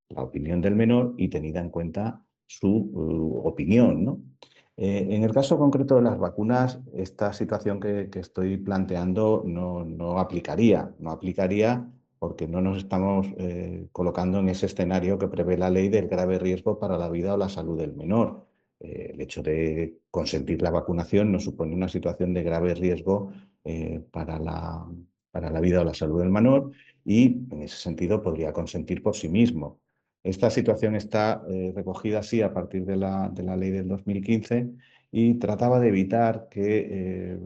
la 0.09 0.23
opinión 0.23 0.62
del 0.62 0.76
menor 0.76 1.14
y 1.19 1.28
tenida 1.28 1.61
en 1.61 1.71
cuenta 1.71 2.25
su 2.47 2.69
uh, 2.69 3.47
opinión. 3.47 4.04
¿no? 4.04 4.21
Eh, 4.83 5.15
en 5.15 5.25
el 5.25 5.35
caso 5.35 5.59
concreto 5.59 5.97
de 5.97 6.03
las 6.03 6.19
vacunas, 6.19 6.81
esta 6.95 7.35
situación 7.35 7.81
que, 7.81 8.09
estoy 8.15 8.57
planteando 8.57 9.43
no, 9.45 10.19
aplicaría. 10.19 10.95
No 10.99 11.11
aplicaría 11.11 11.87
porque 12.19 12.49
no 12.49 12.63
nos 12.63 12.79
estamos 12.79 13.27
eh, 13.37 13.89
colocando 13.93 14.39
en 14.39 14.49
ese 14.49 14.65
escenario 14.67 15.19
que 15.19 15.29
prevé 15.29 15.59
la 15.59 15.69
ley 15.69 15.91
del 15.91 16.09
grave 16.09 16.39
riesgo 16.39 16.79
para 16.79 16.97
la 16.97 17.11
vida 17.11 17.35
o 17.35 17.37
la 17.37 17.51
salud 17.51 17.79
del 17.79 17.95
menor. 17.95 18.47
Eh, 18.81 19.11
el 19.13 19.21
hecho 19.21 19.43
de 19.43 19.99
consentir 20.11 20.63
la 20.63 20.71
vacunación 20.71 21.31
no 21.31 21.41
supone 21.41 21.75
una 21.75 21.89
situación 21.91 22.33
de 22.33 22.43
grave 22.43 22.75
riesgo 22.75 23.33
para, 24.11 24.39
la, 24.39 24.87
para 25.31 25.51
la 25.51 25.61
vida 25.61 25.83
o 25.83 25.85
la 25.85 25.93
salud 25.93 26.21
del 26.21 26.31
menor 26.31 26.71
y 27.05 27.47
en 27.51 27.63
ese 27.63 27.77
sentido 27.77 28.23
podría 28.23 28.55
consentir 28.55 29.03
por 29.03 29.15
sí 29.15 29.29
mismo. 29.29 29.79
Esta 30.23 30.50
situación 30.50 30.97
está 30.97 31.43
eh, 31.49 31.73
recogida 31.75 32.19
así 32.19 32.43
a 32.43 32.53
partir 32.53 32.85
de 32.85 32.97
la, 32.97 33.31
de 33.33 33.43
la, 33.43 33.57
ley 33.57 33.71
del 33.71 33.89
2015 33.89 34.71
y 35.11 35.35
trataba 35.35 35.81
de 35.81 35.89
evitar 35.89 36.49
que 36.50 36.89
eh, 36.91 37.39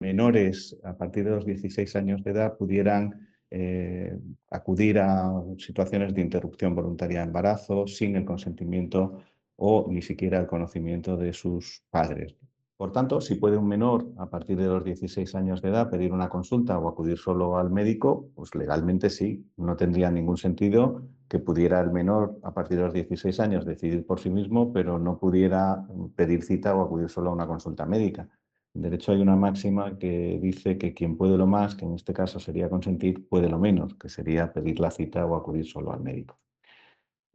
menores 0.00 0.76
a 0.84 0.96
partir 0.96 1.24
de 1.24 1.30
los 1.30 1.44
16 1.44 1.94
años 1.96 2.24
de 2.24 2.30
edad 2.30 2.56
pudieran 2.56 3.28
eh, 3.50 4.18
acudir 4.50 4.98
a 4.98 5.30
situaciones 5.58 6.14
de 6.14 6.22
interrupción 6.22 6.74
voluntaria 6.74 7.18
de 7.18 7.26
embarazo 7.26 7.86
sin 7.86 8.16
el 8.16 8.24
consentimiento 8.24 9.22
o 9.56 9.86
ni 9.90 10.00
siquiera 10.00 10.38
el 10.40 10.46
conocimiento 10.46 11.18
de 11.18 11.34
sus 11.34 11.84
padres. 11.90 12.34
Por 12.82 12.90
tanto, 12.90 13.20
si 13.20 13.36
puede 13.36 13.56
un 13.56 13.68
menor 13.68 14.08
a 14.18 14.28
partir 14.28 14.58
de 14.58 14.66
los 14.66 14.82
16 14.82 15.36
años 15.36 15.62
de 15.62 15.68
edad 15.68 15.88
pedir 15.88 16.12
una 16.12 16.28
consulta 16.28 16.80
o 16.80 16.88
acudir 16.88 17.16
solo 17.16 17.56
al 17.56 17.70
médico, 17.70 18.32
pues 18.34 18.56
legalmente 18.56 19.08
sí, 19.08 19.46
no 19.56 19.76
tendría 19.76 20.10
ningún 20.10 20.36
sentido 20.36 21.00
que 21.28 21.38
pudiera 21.38 21.80
el 21.80 21.92
menor 21.92 22.40
a 22.42 22.52
partir 22.52 22.78
de 22.78 22.82
los 22.82 22.92
16 22.92 23.38
años 23.38 23.64
decidir 23.64 24.04
por 24.04 24.18
sí 24.18 24.30
mismo, 24.30 24.72
pero 24.72 24.98
no 24.98 25.16
pudiera 25.16 25.86
pedir 26.16 26.42
cita 26.42 26.74
o 26.74 26.82
acudir 26.82 27.08
solo 27.08 27.30
a 27.30 27.34
una 27.34 27.46
consulta 27.46 27.86
médica. 27.86 28.28
En 28.74 28.82
derecho 28.82 29.12
hay 29.12 29.20
una 29.20 29.36
máxima 29.36 29.96
que 29.96 30.40
dice 30.42 30.76
que 30.76 30.92
quien 30.92 31.16
puede 31.16 31.38
lo 31.38 31.46
más, 31.46 31.76
que 31.76 31.84
en 31.84 31.94
este 31.94 32.12
caso 32.12 32.40
sería 32.40 32.68
consentir, 32.68 33.28
puede 33.28 33.48
lo 33.48 33.60
menos, 33.60 33.94
que 33.94 34.08
sería 34.08 34.52
pedir 34.52 34.80
la 34.80 34.90
cita 34.90 35.24
o 35.24 35.36
acudir 35.36 35.66
solo 35.66 35.92
al 35.92 36.00
médico. 36.00 36.36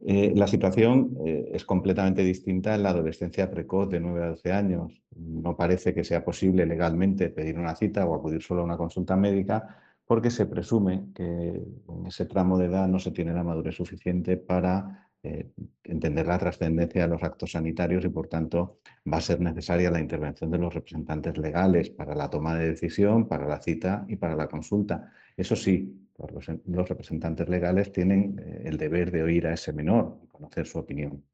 Eh, 0.00 0.32
la 0.36 0.46
situación 0.46 1.16
eh, 1.26 1.50
es 1.52 1.64
completamente 1.64 2.22
distinta 2.22 2.74
en 2.74 2.84
la 2.84 2.90
adolescencia 2.90 3.50
precoz 3.50 3.90
de 3.90 4.00
9 4.00 4.22
a 4.24 4.28
12 4.28 4.52
años. 4.52 5.02
No 5.16 5.56
parece 5.56 5.92
que 5.92 6.04
sea 6.04 6.24
posible 6.24 6.66
legalmente 6.66 7.30
pedir 7.30 7.58
una 7.58 7.74
cita 7.74 8.06
o 8.06 8.14
acudir 8.14 8.42
solo 8.42 8.62
a 8.62 8.64
una 8.64 8.76
consulta 8.76 9.16
médica 9.16 9.76
porque 10.06 10.30
se 10.30 10.46
presume 10.46 11.08
que 11.14 11.22
en 11.24 12.06
ese 12.06 12.26
tramo 12.26 12.56
de 12.58 12.66
edad 12.66 12.88
no 12.88 12.98
se 12.98 13.10
tiene 13.10 13.34
la 13.34 13.44
madurez 13.44 13.74
suficiente 13.74 14.36
para 14.36 15.10
eh, 15.22 15.50
entender 15.82 16.26
la 16.28 16.38
trascendencia 16.38 17.02
de 17.02 17.08
los 17.08 17.22
actos 17.24 17.52
sanitarios 17.52 18.04
y 18.04 18.08
por 18.08 18.28
tanto 18.28 18.78
va 19.12 19.18
a 19.18 19.20
ser 19.20 19.40
necesaria 19.40 19.90
la 19.90 20.00
intervención 20.00 20.50
de 20.50 20.58
los 20.58 20.72
representantes 20.72 21.36
legales 21.36 21.90
para 21.90 22.14
la 22.14 22.30
toma 22.30 22.54
de 22.54 22.68
decisión, 22.68 23.26
para 23.26 23.48
la 23.48 23.60
cita 23.60 24.06
y 24.08 24.16
para 24.16 24.36
la 24.36 24.48
consulta. 24.48 25.12
Eso 25.36 25.56
sí, 25.56 26.07
los 26.18 26.88
representantes 26.88 27.48
legales 27.48 27.92
tienen 27.92 28.38
eh, 28.38 28.62
el 28.64 28.76
deber 28.76 29.10
de 29.10 29.22
oír 29.22 29.46
a 29.46 29.54
ese 29.54 29.72
menor 29.72 30.18
y 30.22 30.26
conocer 30.26 30.66
su 30.66 30.78
opinión. 30.78 31.24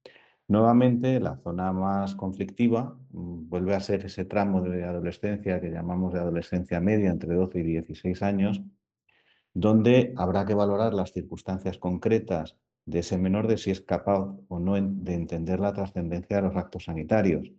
Nuevamente, 0.47 1.21
la 1.21 1.37
zona 1.39 1.73
más 1.73 2.15
conflictiva 2.15 2.97
mm, 3.13 3.49
vuelve 3.49 3.75
a 3.75 3.81
ser 3.81 4.05
ese 4.05 4.27
tramo 4.27 4.61
de 4.61 4.85
adolescencia 4.85 5.61
que 5.61 5.71
llamamos 5.71 6.13
de 6.13 6.21
adolescencia 6.21 6.81
media 6.81 7.11
entre 7.11 7.35
12 7.35 7.61
y 7.61 7.63
16 7.63 8.23
años, 8.23 8.61
donde 9.55 10.13
habrá 10.17 10.45
que 10.45 10.55
valorar 10.55 10.93
las 10.93 11.13
circunstancias 11.13 11.79
concretas 11.79 12.57
de 12.85 12.99
ese 12.99 13.17
menor 13.17 13.47
de 13.47 13.57
si 13.57 13.71
es 13.71 13.81
capaz 13.81 14.37
o 14.49 14.59
no 14.59 14.75
de 14.75 15.15
entender 15.15 15.61
la 15.61 15.73
trascendencia 15.73 16.37
de 16.37 16.43
los 16.43 16.57
actos 16.57 16.85
sanitarios. 16.85 17.51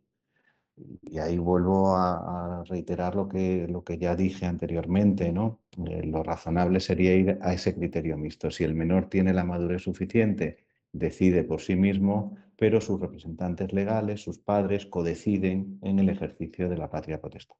Y 1.01 1.19
ahí 1.19 1.37
vuelvo 1.37 1.95
a, 1.95 2.63
reiterar 2.67 3.15
lo 3.15 3.27
que, 3.29 3.67
lo 3.67 3.83
que 3.83 3.97
ya 3.97 4.15
dije 4.15 4.45
anteriormente, 4.45 5.31
¿no? 5.31 5.61
Eh, 5.77 6.03
lo 6.05 6.23
razonable 6.23 6.79
sería 6.79 7.15
ir 7.15 7.37
a 7.41 7.53
ese 7.53 7.75
criterio 7.75 8.17
mixto. 8.17 8.49
Si 8.51 8.63
el 8.63 8.75
menor 8.75 9.09
tiene 9.09 9.33
la 9.33 9.43
madurez 9.43 9.83
suficiente, 9.83 10.65
decide 10.91 11.43
por 11.43 11.61
sí 11.61 11.75
mismo, 11.75 12.37
pero 12.57 12.79
sus 12.79 12.99
representantes 12.99 13.73
legales, 13.73 14.21
sus 14.21 14.39
padres, 14.39 14.85
codeciden 14.85 15.79
en 15.81 15.99
el 15.99 16.09
ejercicio 16.09 16.69
de 16.69 16.77
la 16.77 16.89
patria 16.89 17.19
potestad. 17.19 17.57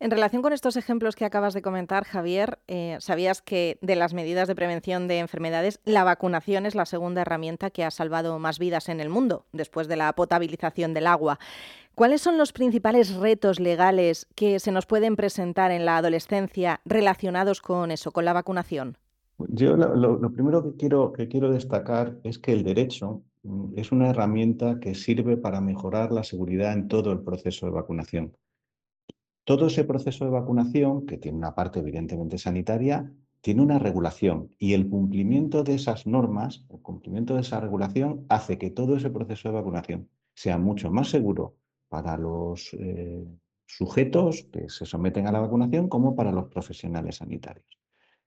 En 0.00 0.10
relación 0.10 0.42
con 0.42 0.52
estos 0.52 0.76
ejemplos 0.76 1.16
que 1.16 1.24
acabas 1.24 1.54
de 1.54 1.62
comentar, 1.62 2.04
Javier, 2.04 2.58
eh, 2.68 2.96
¿sabías 3.00 3.42
que 3.42 3.78
de 3.80 3.96
las 3.96 4.14
medidas 4.14 4.48
de 4.48 4.54
prevención 4.54 5.08
de 5.08 5.18
enfermedades, 5.18 5.80
la 5.84 6.04
vacunación 6.04 6.66
es 6.66 6.74
la 6.74 6.86
segunda 6.86 7.22
herramienta 7.22 7.70
que 7.70 7.84
ha 7.84 7.90
salvado 7.90 8.38
más 8.38 8.58
vidas 8.58 8.88
en 8.88 9.00
el 9.00 9.08
mundo, 9.08 9.46
después 9.52 9.88
de 9.88 9.96
la 9.96 10.12
potabilización 10.12 10.94
del 10.94 11.06
agua? 11.06 11.38
¿Cuáles 11.94 12.22
son 12.22 12.38
los 12.38 12.52
principales 12.52 13.14
retos 13.14 13.60
legales 13.60 14.26
que 14.34 14.58
se 14.60 14.72
nos 14.72 14.86
pueden 14.86 15.14
presentar 15.14 15.70
en 15.70 15.84
la 15.84 15.98
adolescencia 15.98 16.80
relacionados 16.86 17.60
con 17.60 17.90
eso, 17.90 18.12
con 18.12 18.24
la 18.24 18.32
vacunación? 18.32 18.96
Yo 19.48 19.76
lo, 19.76 20.32
primero 20.32 20.62
que 21.12 21.28
quiero, 21.28 21.50
destacar 21.50 22.16
es 22.22 22.38
que 22.38 22.52
el 22.52 22.62
derecho 22.62 23.22
mm, 23.42 23.72
es 23.76 23.92
una 23.92 24.10
herramienta 24.10 24.78
que 24.80 24.94
sirve 24.94 25.36
para 25.36 25.60
mejorar 25.60 26.12
la 26.12 26.22
seguridad 26.22 26.72
en 26.72 26.88
todo 26.88 27.12
el 27.12 27.20
proceso 27.20 27.66
de 27.66 27.72
vacunación. 27.72 28.36
Todo 29.44 29.66
ese 29.66 29.84
proceso 29.84 30.24
de 30.24 30.30
vacunación, 30.30 31.04
que 31.06 31.18
tiene 31.18 31.38
una 31.38 31.54
parte 31.54 31.80
evidentemente 31.80 32.38
sanitaria, 32.38 33.12
tiene 33.40 33.60
una 33.60 33.80
regulación 33.80 34.50
y 34.56 34.74
el 34.74 34.88
cumplimiento 34.88 35.64
de 35.64 35.74
esas 35.74 36.06
normas, 36.06 36.64
el 36.70 36.80
cumplimiento 36.80 37.34
de 37.34 37.40
esa 37.40 37.60
regulación 37.60 38.24
hace 38.28 38.56
que 38.56 38.70
todo 38.70 38.96
ese 38.96 39.10
proceso 39.10 39.48
de 39.48 39.54
vacunación 39.54 40.08
sea 40.32 40.58
mucho 40.58 40.92
más 40.92 41.10
seguro 41.10 41.56
para 41.88 42.16
los 42.16 42.72
eh, 42.74 43.26
sujetos 43.66 44.46
que 44.52 44.68
se 44.68 44.86
someten 44.86 45.26
a 45.26 45.32
la 45.32 45.40
vacunación 45.40 45.88
como 45.88 46.14
para 46.14 46.30
los 46.30 46.48
profesionales 46.48 47.16
sanitarios. 47.16 47.66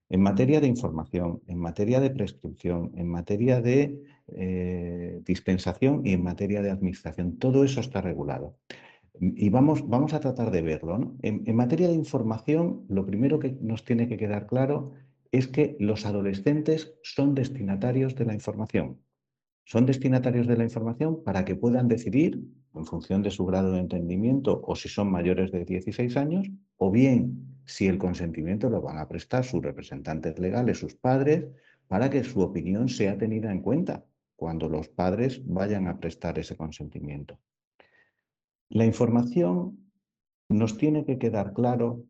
En 0.08 0.20
materia 0.20 0.60
de 0.60 0.68
información, 0.68 1.42
en 1.46 1.58
materia 1.58 1.98
de 1.98 2.10
prescripción, 2.10 2.92
en 2.94 3.08
materia 3.08 3.60
de 3.60 4.02
eh, 4.28 5.20
dispensación 5.24 6.02
y 6.04 6.12
en 6.12 6.22
materia 6.22 6.62
de 6.62 6.70
administración, 6.70 7.38
todo 7.38 7.64
eso 7.64 7.80
está 7.80 8.02
regulado. 8.02 8.56
Y 9.20 9.48
vamos, 9.50 9.88
vamos 9.88 10.14
a 10.14 10.20
tratar 10.20 10.50
de 10.50 10.62
verlo. 10.62 11.14
En, 11.22 11.42
en 11.46 11.56
materia 11.56 11.88
de 11.88 11.94
información, 11.94 12.84
lo 12.88 13.06
primero 13.06 13.38
que 13.38 13.56
nos 13.60 13.84
tiene 13.84 14.08
que 14.08 14.16
quedar 14.16 14.46
claro 14.46 14.92
es 15.32 15.48
que 15.48 15.76
los 15.80 16.06
adolescentes 16.06 16.94
son 17.02 17.34
destinatarios 17.34 18.14
de 18.14 18.24
la 18.24 18.34
información. 18.34 19.00
Son 19.64 19.84
destinatarios 19.84 20.46
de 20.46 20.56
la 20.56 20.64
información 20.64 21.24
para 21.24 21.44
que 21.44 21.56
puedan 21.56 21.88
decidir 21.88 22.40
en 22.74 22.84
función 22.84 23.22
de 23.22 23.30
su 23.30 23.44
grado 23.46 23.72
de 23.72 23.80
entendimiento 23.80 24.62
o 24.64 24.76
si 24.76 24.88
son 24.88 25.10
mayores 25.10 25.50
de 25.50 25.64
16 25.64 26.16
años, 26.16 26.48
o 26.76 26.90
bien 26.90 27.60
si 27.64 27.88
el 27.88 27.98
consentimiento 27.98 28.70
lo 28.70 28.80
van 28.80 28.98
a 28.98 29.08
prestar 29.08 29.44
sus 29.44 29.62
representantes 29.62 30.38
legales, 30.38 30.78
sus 30.78 30.94
padres, 30.94 31.46
para 31.88 32.10
que 32.10 32.22
su 32.22 32.40
opinión 32.40 32.88
sea 32.88 33.18
tenida 33.18 33.50
en 33.50 33.62
cuenta 33.62 34.04
cuando 34.36 34.68
los 34.68 34.88
padres 34.88 35.42
vayan 35.44 35.88
a 35.88 35.98
prestar 35.98 36.38
ese 36.38 36.56
consentimiento. 36.56 37.38
La 38.68 38.84
información 38.84 39.90
nos 40.48 40.76
tiene 40.76 41.04
que 41.04 41.18
quedar 41.18 41.52
claro 41.52 42.04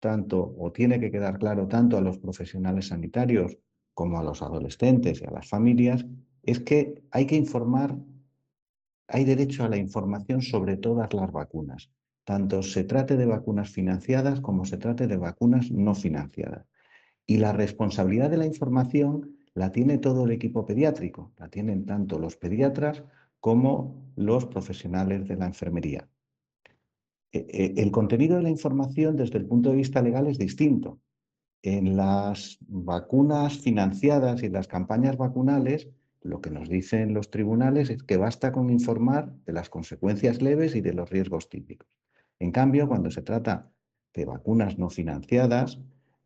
tanto 0.00 0.54
o 0.58 0.72
tiene 0.72 1.00
que 1.00 1.10
quedar 1.10 1.38
claro 1.38 1.66
tanto 1.66 1.96
a 1.96 2.00
los 2.00 2.18
profesionales 2.18 2.88
sanitarios 2.88 3.58
como 3.94 4.18
a 4.18 4.24
los 4.24 4.42
adolescentes 4.42 5.22
y 5.22 5.24
a 5.24 5.30
las 5.30 5.48
familias, 5.48 6.04
es 6.42 6.60
que 6.60 7.02
hay 7.10 7.26
que 7.26 7.36
informar 7.36 7.96
hay 9.08 9.24
derecho 9.24 9.64
a 9.64 9.68
la 9.68 9.76
información 9.76 10.42
sobre 10.42 10.76
todas 10.76 11.12
las 11.14 11.30
vacunas, 11.30 11.90
tanto 12.24 12.62
se 12.62 12.84
trate 12.84 13.16
de 13.16 13.26
vacunas 13.26 13.70
financiadas 13.70 14.40
como 14.40 14.64
se 14.64 14.78
trate 14.78 15.06
de 15.06 15.16
vacunas 15.16 15.70
no 15.70 15.94
financiadas. 15.94 16.66
Y 17.26 17.38
la 17.38 17.52
responsabilidad 17.52 18.30
de 18.30 18.36
la 18.36 18.46
información 18.46 19.36
la 19.54 19.70
tiene 19.70 19.98
todo 19.98 20.24
el 20.24 20.32
equipo 20.32 20.66
pediátrico, 20.66 21.32
la 21.38 21.48
tienen 21.48 21.86
tanto 21.86 22.18
los 22.18 22.36
pediatras 22.36 23.02
como 23.46 24.10
los 24.16 24.44
profesionales 24.46 25.28
de 25.28 25.36
la 25.36 25.46
enfermería. 25.46 26.08
E, 27.30 27.46
e, 27.48 27.80
el 27.80 27.92
contenido 27.92 28.34
de 28.34 28.42
la 28.42 28.50
información 28.50 29.14
desde 29.14 29.38
el 29.38 29.46
punto 29.46 29.70
de 29.70 29.76
vista 29.76 30.02
legal 30.02 30.26
es 30.26 30.36
distinto. 30.36 30.98
En 31.62 31.96
las 31.96 32.58
vacunas 32.66 33.58
financiadas 33.58 34.42
y 34.42 34.48
las 34.48 34.66
campañas 34.66 35.16
vacunales, 35.16 35.88
lo 36.22 36.40
que 36.40 36.50
nos 36.50 36.68
dicen 36.68 37.14
los 37.14 37.30
tribunales 37.30 37.88
es 37.88 38.02
que 38.02 38.16
basta 38.16 38.50
con 38.50 38.68
informar 38.68 39.32
de 39.44 39.52
las 39.52 39.70
consecuencias 39.70 40.42
leves 40.42 40.74
y 40.74 40.80
de 40.80 40.94
los 40.94 41.08
riesgos 41.08 41.48
típicos. 41.48 41.86
En 42.40 42.50
cambio, 42.50 42.88
cuando 42.88 43.12
se 43.12 43.22
trata 43.22 43.70
de 44.12 44.24
vacunas 44.24 44.76
no 44.76 44.90
financiadas, 44.90 45.78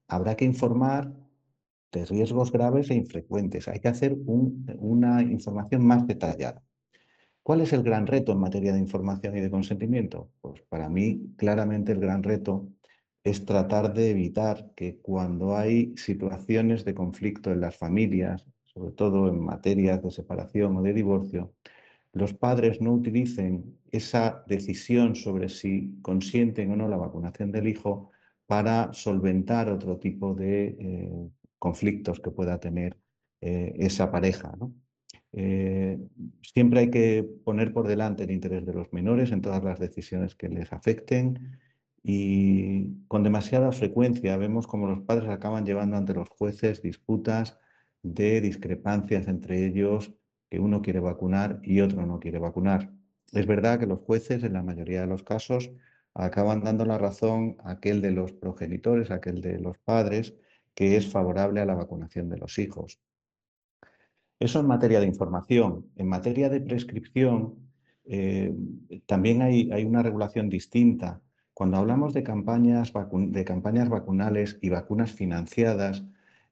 habrá 0.08 0.36
que 0.36 0.46
informar 0.46 1.12
de 1.92 2.06
riesgos 2.06 2.50
graves 2.50 2.88
e 2.88 2.94
infrecuentes. 2.94 3.68
Hay 3.68 3.80
que 3.80 3.88
hacer 3.88 4.16
una 4.24 5.20
información 5.20 5.84
más 5.84 6.06
detallada. 6.06 6.64
¿Cuál 7.50 7.62
es 7.62 7.72
el 7.72 7.82
gran 7.82 8.06
reto 8.06 8.30
en 8.30 8.38
materia 8.38 8.72
de 8.72 8.78
información 8.78 9.36
y 9.36 9.40
de 9.40 9.50
consentimiento? 9.50 10.30
Pues 10.40 10.62
para 10.68 10.88
mí, 10.88 11.34
claramente 11.36 11.90
el 11.90 11.98
gran 11.98 12.22
reto 12.22 12.68
es 13.24 13.44
tratar 13.44 13.92
de 13.92 14.12
evitar 14.12 14.72
que 14.76 14.98
cuando 14.98 15.56
hay 15.56 15.92
situaciones 15.96 16.84
de 16.84 16.94
conflicto 16.94 17.50
en 17.50 17.60
las 17.60 17.76
familias, 17.76 18.46
sobre 18.66 18.92
todo 18.92 19.28
en 19.28 19.40
materias 19.40 20.00
de 20.00 20.12
separación 20.12 20.76
o 20.76 20.82
de 20.82 20.92
divorcio, 20.92 21.52
los 22.12 22.34
padres 22.34 22.80
no 22.80 22.92
utilicen 22.92 23.80
esa 23.90 24.44
decisión 24.46 25.16
sobre 25.16 25.48
si 25.48 25.98
consienten 26.02 26.70
o 26.70 26.76
no 26.76 26.86
la 26.86 26.98
vacunación 26.98 27.50
del 27.50 27.66
hijo 27.66 28.12
para 28.46 28.92
solventar 28.92 29.68
otro 29.70 29.98
tipo 29.98 30.34
de 30.34 30.76
eh, 30.78 31.30
conflictos 31.58 32.20
que 32.20 32.30
pueda 32.30 32.60
tener 32.60 32.96
eh, 33.40 33.74
esa 33.76 34.08
pareja. 34.08 34.56
Eh, 35.32 35.98
siempre 36.42 36.80
hay 36.80 36.90
que 36.90 37.24
poner 37.44 37.72
por 37.72 37.86
delante 37.86 38.24
el 38.24 38.32
interés 38.32 38.66
de 38.66 38.74
los 38.74 38.92
menores 38.92 39.30
en 39.32 39.42
todas 39.42 39.62
las 39.62 39.78
decisiones 39.78 40.34
que 40.34 40.48
les 40.48 40.72
afecten 40.72 41.60
Y 42.02 43.04
con 43.08 43.22
demasiada 43.22 43.72
frecuencia 43.72 44.36
vemos 44.36 44.66
como 44.66 44.86
los 44.88 45.00
padres 45.02 45.28
acaban 45.30 45.66
llevando 45.66 45.96
ante 45.96 46.14
los 46.14 46.28
jueces 46.30 46.82
disputas 46.82 47.58
de 48.02 48.40
discrepancias 48.40 49.28
entre 49.28 49.66
ellos, 49.66 50.12
que 50.50 50.58
uno 50.60 50.82
quiere 50.82 51.00
vacunar 51.00 51.60
y 51.62 51.80
otro 51.80 52.06
no 52.06 52.18
quiere 52.20 52.38
vacunar. 52.38 52.92
Es 53.32 53.46
verdad 53.46 53.78
que 53.78 53.86
los 53.86 54.00
jueces, 54.00 54.42
en 54.44 54.54
la 54.54 54.62
mayoría 54.62 55.02
de 55.02 55.06
los 55.06 55.22
casos, 55.22 55.70
acaban 56.14 56.62
dando 56.62 56.84
la 56.86 56.98
razón 56.98 57.56
a 57.64 57.72
aquel 57.72 58.00
de 58.02 58.10
los 58.12 58.32
progenitores, 58.32 59.10
a 59.10 59.16
aquel 59.16 59.40
de 59.42 59.58
los 59.60 59.78
padres, 59.78 60.34
que 60.74 60.96
es 60.96 61.10
favorable 61.10 61.60
a 61.60 61.66
la 61.66 61.74
vacunación 61.74 62.28
de 62.30 62.38
los 62.38 62.58
hijos. 62.58 63.00
Eso 64.40 64.60
en 64.60 64.66
materia 64.66 65.00
de 65.00 65.06
información. 65.06 65.86
En 65.96 66.08
materia 66.08 66.48
de 66.48 66.62
prescripción, 66.62 67.56
eh, 68.06 68.54
también 69.06 69.42
hay, 69.42 69.70
hay, 69.70 69.84
una 69.84 70.02
regulación 70.02 70.48
distinta. 70.48 71.20
Cuando 71.52 71.76
hablamos 71.76 72.14
de 72.14 72.22
campañas, 72.22 72.90
de 73.12 73.44
campañas 73.44 73.90
vacunales 73.90 74.58
y 74.62 74.70
vacunas 74.70 75.12
financiadas, 75.12 76.04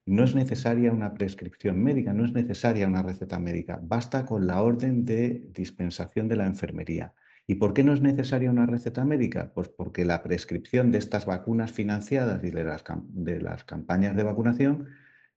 no 0.04 0.22
es 0.24 0.34
necesaria 0.34 0.92
una 0.92 1.14
prescripción 1.14 1.82
médica, 1.82 2.12
no 2.12 2.26
es 2.26 2.32
necesaria 2.32 2.86
una 2.86 3.02
receta 3.02 3.38
médica, 3.38 3.80
basta 3.82 4.26
con 4.26 4.46
la 4.46 4.62
orden 4.62 5.06
de 5.06 5.48
dispensación 5.54 6.28
de 6.28 6.36
la 6.36 6.46
enfermería. 6.46 7.14
¿Y 7.46 7.54
por 7.54 7.72
qué 7.72 7.84
no 7.84 7.94
es 7.94 8.02
necesaria 8.02 8.50
una 8.50 8.66
receta 8.66 9.06
médica? 9.06 9.50
Pues 9.54 9.70
porque 9.70 10.04
la 10.04 10.22
prescripción 10.22 10.92
de 10.92 10.98
estas 10.98 11.24
vacunas 11.24 11.72
financiadas 11.72 12.44
y 12.44 12.50
de 12.50 12.64
las, 12.64 12.84
de 13.08 13.40
las 13.40 13.64
campañas 13.64 14.14
de 14.14 14.22
vacunación 14.24 14.88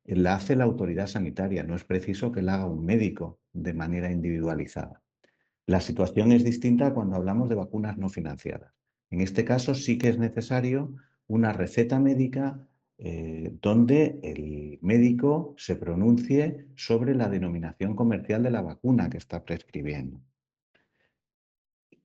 la 0.06 0.36
hace 0.36 0.56
la 0.56 0.64
autoridad 0.64 1.08
sanitaria, 1.08 1.64
no 1.64 1.76
es 1.76 1.84
preciso 1.84 2.32
que 2.32 2.42
la 2.42 2.56
haga 2.56 2.66
un 2.66 2.86
médico 2.86 3.40
de 3.54 3.74
manera 3.74 4.12
individualizada. 4.12 5.02
La 5.68 5.80
situación 5.80 6.32
es 6.32 6.44
distinta 6.44 6.94
cuando 6.94 7.16
hablamos 7.16 7.50
de 7.50 7.56
vacunas 7.56 7.98
no 7.98 8.10
financiadas. 8.10 8.74
En 9.10 9.22
este 9.22 9.46
caso 9.46 9.76
sí 9.76 9.98
que 9.98 10.10
es 10.10 10.18
necesario 10.18 10.94
una 11.28 11.54
receta 11.54 12.00
médica 12.00 12.60
eh, 12.98 13.58
donde 13.62 14.20
el 14.24 14.80
médico 14.82 15.56
se 15.58 15.76
pronuncie 15.76 16.68
sobre 16.76 17.16
la 17.16 17.30
denominación 17.30 17.96
comercial 17.96 18.44
de 18.44 18.52
la 18.52 18.62
vacuna 18.62 19.10
que 19.10 19.18
está 19.18 19.44
prescribiendo. 19.44 20.22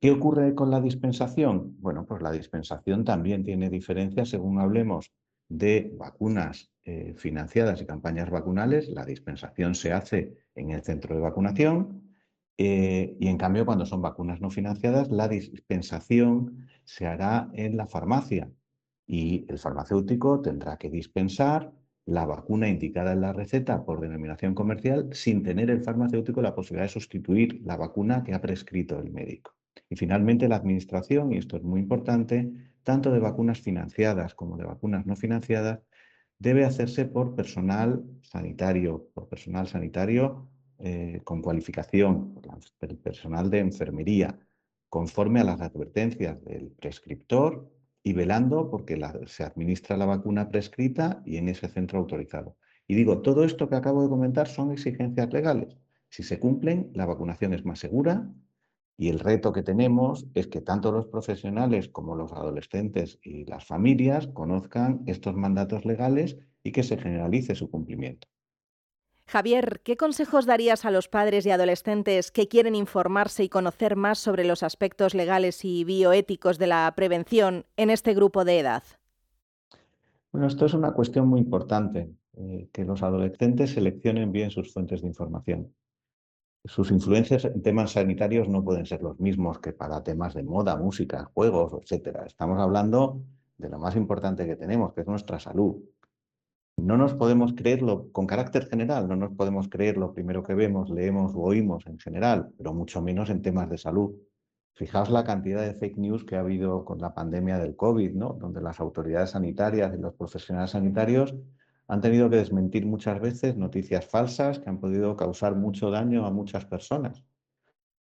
¿Qué 0.01 0.11
ocurre 0.11 0.55
con 0.55 0.71
la 0.71 0.81
dispensación? 0.81 1.77
Bueno, 1.81 2.07
pues 2.07 2.23
la 2.23 2.31
dispensación 2.31 3.05
también 3.05 3.45
tiene 3.45 3.71
diferencias 3.71 4.29
según 4.29 4.61
hablemos 4.61 5.11
de 5.49 5.93
vacunas 5.97 6.71
eh, 6.85 7.15
financiadas 7.17 7.81
y 7.81 7.87
campañas 7.87 8.31
vacunales. 8.31 8.89
La 8.89 9.05
dispensación 9.05 9.75
se 9.75 9.93
hace 9.93 10.37
en 10.55 10.71
el 10.71 10.83
centro 10.83 11.15
de 11.15 11.21
vacunación 11.21 12.07
eh, 12.59 13.17
y 13.21 13.29
en 13.29 13.37
cambio 13.37 13.67
cuando 13.67 13.85
son 13.87 14.01
vacunas 14.01 14.41
no 14.41 14.51
financiadas 14.51 15.11
la 15.11 15.29
dispensación 15.29 16.67
se 16.85 17.07
hará 17.07 17.51
en 17.53 17.77
la 17.77 17.87
farmacia 17.87 18.51
y 19.07 19.45
el 19.49 19.59
farmacéutico 19.59 20.41
tendrá 20.41 20.79
que 20.79 20.89
dispensar 20.89 21.73
la 22.07 22.25
vacuna 22.25 22.69
indicada 22.69 23.13
en 23.13 23.21
la 23.21 23.33
receta 23.33 23.85
por 23.85 24.01
denominación 24.01 24.55
comercial 24.55 25.11
sin 25.13 25.43
tener 25.43 25.71
el 25.71 25.83
farmacéutico 25.83 26.41
la 26.41 26.55
posibilidad 26.55 26.87
de 26.87 26.93
sustituir 26.93 27.61
la 27.65 27.77
vacuna 27.77 28.23
que 28.25 28.33
ha 28.33 28.41
prescrito 28.41 28.99
el 28.99 29.11
médico. 29.11 29.53
Y 29.89 29.97
finalmente 29.97 30.49
la 30.49 30.57
administración, 30.57 31.33
y 31.33 31.39
esto 31.39 31.57
es 31.57 31.63
muy 31.63 31.81
importante, 31.81 32.53
tanto 32.83 33.11
de 33.11 33.19
vacunas 33.19 33.61
financiadas 33.61 34.35
como 34.35 34.57
de 34.57 34.65
vacunas 34.65 35.07
no 35.07 35.17
financiadas, 35.17 35.81
debe 36.39 36.65
hacerse 36.65 37.05
por 37.07 37.35
personal 37.35 38.05
sanitario, 38.23 39.09
por 39.15 39.29
personal 39.29 39.67
sanitario 39.67 40.49
eh, 40.79 41.21
con 41.25 41.41
cualificación, 41.41 42.35
por 42.35 42.47
el 42.81 42.99
personal 42.99 43.51
de 43.51 43.61
enfermería, 43.61 44.39
conforme 44.89 45.41
a 45.41 45.45
las 45.45 45.61
advertencias 45.61 46.43
del 46.45 46.71
prescriptor 46.71 47.71
y 48.03 48.13
velando 48.13 48.71
porque 48.71 49.01
se 49.27 49.43
administra 49.43 49.97
la 49.97 50.07
vacuna 50.07 50.49
prescrita 50.49 51.23
y 51.25 51.39
en 51.39 51.49
ese 51.49 51.69
centro 51.69 51.99
autorizado. 51.99 52.57
Y 52.87 52.95
digo, 52.95 53.21
todo 53.21 53.45
esto 53.45 53.69
que 53.69 53.75
acabo 53.75 54.03
de 54.03 54.09
comentar 54.09 54.47
son 54.47 54.71
exigencias 54.71 55.33
legales. 55.33 55.77
Si 56.09 56.23
se 56.23 56.39
cumplen, 56.39 56.91
la 56.95 57.07
vacunación 57.07 57.53
es 57.53 57.65
más 57.65 57.81
segura, 57.81 58.31
y 58.99 59.09
el 59.09 59.19
reto 59.19 59.53
que 59.53 59.63
tenemos 59.63 60.27
es 60.35 60.47
que 60.47 60.61
tanto 60.61 60.91
los 60.91 61.07
profesionales 61.07 61.89
como 61.89 62.15
los 62.15 62.33
adolescentes 62.33 63.19
y 63.23 63.45
las 63.45 63.67
familias 63.67 64.29
conozcan 64.29 65.03
estos 65.07 65.35
mandatos 65.35 65.85
legales 65.85 66.39
y 66.63 66.73
que 66.73 66.83
se 66.83 66.97
generalice 66.97 67.55
su 67.55 67.71
cumplimiento. 67.71 68.27
Javier, 69.29 69.81
¿qué 69.83 69.97
consejos 69.97 70.47
darías 70.47 70.85
a 70.85 70.91
los 70.91 71.09
padres 71.09 71.45
y 71.47 71.51
adolescentes 71.51 72.31
que 72.31 72.49
quieren 72.49 72.77
informarse 72.77 73.43
y 73.43 73.49
conocer 73.49 73.97
más 73.97 74.19
sobre 74.19 74.45
los 74.45 74.63
aspectos 74.63 75.15
legales 75.15 75.65
y 75.65 75.85
bioéticos 75.85 76.59
de 76.59 76.69
la 76.69 76.93
prevención 76.97 77.67
en 77.77 77.91
este 77.91 78.15
grupo 78.15 78.45
de 78.45 78.61
edad? 78.61 78.85
Bueno, 80.31 80.47
esto 80.47 80.67
es 80.67 80.75
una 80.75 80.93
cuestión 80.93 81.29
muy 81.29 81.41
importante, 81.41 82.13
eh, 82.35 82.69
que 82.73 82.85
los 82.85 83.03
adolescentes 83.03 83.73
seleccionen 83.73 84.31
bien 84.31 84.51
sus 84.51 84.73
fuentes 84.73 85.03
de 85.03 85.09
información 85.09 85.75
sus 86.69 86.91
influencias 86.91 87.45
en 87.45 87.63
temas 87.63 87.93
sanitarios 87.93 88.49
no 88.49 88.65
pueden 88.65 88.87
ser 88.87 89.03
los 89.03 89.19
mismos 89.21 89.59
que 89.59 89.73
para 89.73 90.03
temas 90.03 90.35
de 90.35 90.43
moda, 90.43 90.77
música, 90.77 91.31
juegos, 91.35 91.73
etc. 91.75 92.19
Estamos 92.27 92.59
hablando 92.61 93.23
de 93.59 93.69
lo 93.69 93.79
más 93.79 93.97
importante 93.97 94.47
que 94.47 94.57
tenemos, 94.57 94.93
que 94.93 95.03
es 95.03 95.07
nuestra 95.07 95.39
salud. 95.39 95.77
No 96.77 96.97
nos 96.97 97.15
podemos 97.15 97.55
creerlo 97.55 98.11
con 98.13 98.27
carácter 98.27 98.67
general, 98.67 99.09
no 99.09 99.17
nos 99.17 99.33
podemos 99.33 99.69
creer 99.69 99.97
lo 99.97 100.13
primero 100.13 100.43
que 100.43 100.55
vemos, 100.55 100.91
leemos 100.91 101.35
o 101.35 101.41
oímos 101.41 101.87
en 101.87 101.99
general, 101.99 102.51
pero 102.59 102.75
mucho 102.75 103.01
menos 103.01 103.31
en 103.31 103.41
temas 103.41 103.71
de 103.71 103.79
salud. 103.79 104.15
Fijaos 104.75 105.09
la 105.09 105.25
cantidad 105.25 105.63
de 105.63 105.73
fake 105.73 105.97
news 105.97 106.25
que 106.25 106.37
ha 106.37 106.41
habido 106.41 106.85
con 106.85 106.99
la 106.99 107.15
pandemia 107.15 107.59
del 107.59 107.77
COVID, 107.77 108.13
¿no? 108.13 108.35
donde 108.35 108.61
las 108.61 108.79
autoridades 108.79 109.31
sanitarias 109.31 109.95
y 109.97 110.01
los 110.01 110.15
profesionales 110.15 110.73
sanitarios 110.73 111.35
han 111.89 112.01
tenido 112.01 112.29
que 112.29 112.37
desmentir 112.37 112.87
muchas 112.87 113.21
veces 113.21 113.57
noticias 113.57 114.07
falsas 114.07 114.59
que 114.59 114.69
han 114.69 114.81
podido 114.81 115.17
causar 115.17 115.55
mucho 115.55 115.91
daño 115.91 116.27
a 116.27 116.31
muchas 116.31 116.65
personas. 116.65 117.25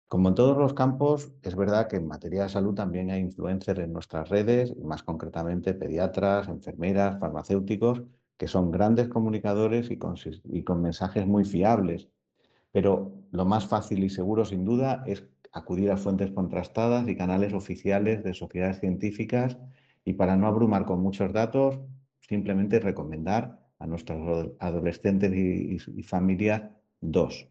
Como 0.08 0.30
en 0.30 0.36
todos 0.36 0.58
los 0.58 0.74
campos, 0.74 1.32
es 1.42 1.56
verdad 1.56 1.88
que 1.88 1.96
en 1.96 2.08
materia 2.08 2.44
de 2.44 2.50
salud 2.50 2.76
también 2.76 3.10
hay 3.10 3.20
influencers 3.20 3.80
en 3.80 3.92
nuestras 3.92 4.30
redes, 4.30 4.78
más 4.78 5.04
concretamente 5.04 5.74
pediatras, 5.74 6.48
enfermeras, 6.48 7.20
farmacéuticos, 7.20 8.04
que 8.38 8.48
son 8.48 8.72
grandes 8.72 9.08
comunicadores 9.08 9.90
y 9.90 9.98
con, 9.98 10.82
mensajes 10.82 11.26
muy 11.26 11.46
fiables. 11.46 12.10
Pero 12.72 13.12
lo 13.32 13.46
más 13.46 13.66
fácil 13.66 14.04
y 14.04 14.10
seguro, 14.10 14.46
sin 14.46 14.66
duda, 14.66 15.04
es 15.08 15.26
acudir 15.52 15.92
a 15.92 15.98
fuentes 15.98 16.32
contrastadas 16.32 17.08
y 17.08 17.16
canales 17.16 17.54
oficiales 17.54 18.24
de 18.24 18.34
sociedades 18.34 18.80
científicas 18.80 19.58
y 20.06 20.14
para 20.14 20.36
no 20.36 20.48
abrumar 20.48 20.86
con 20.86 21.02
muchos 21.02 21.34
datos, 21.34 21.80
simplemente 22.22 22.80
recomendar 22.80 23.63
a 23.80 23.88
nuestros 23.88 24.52
adolescentes 24.60 25.34
y, 25.34 26.04
familias 26.04 26.64
dos. 27.02 27.48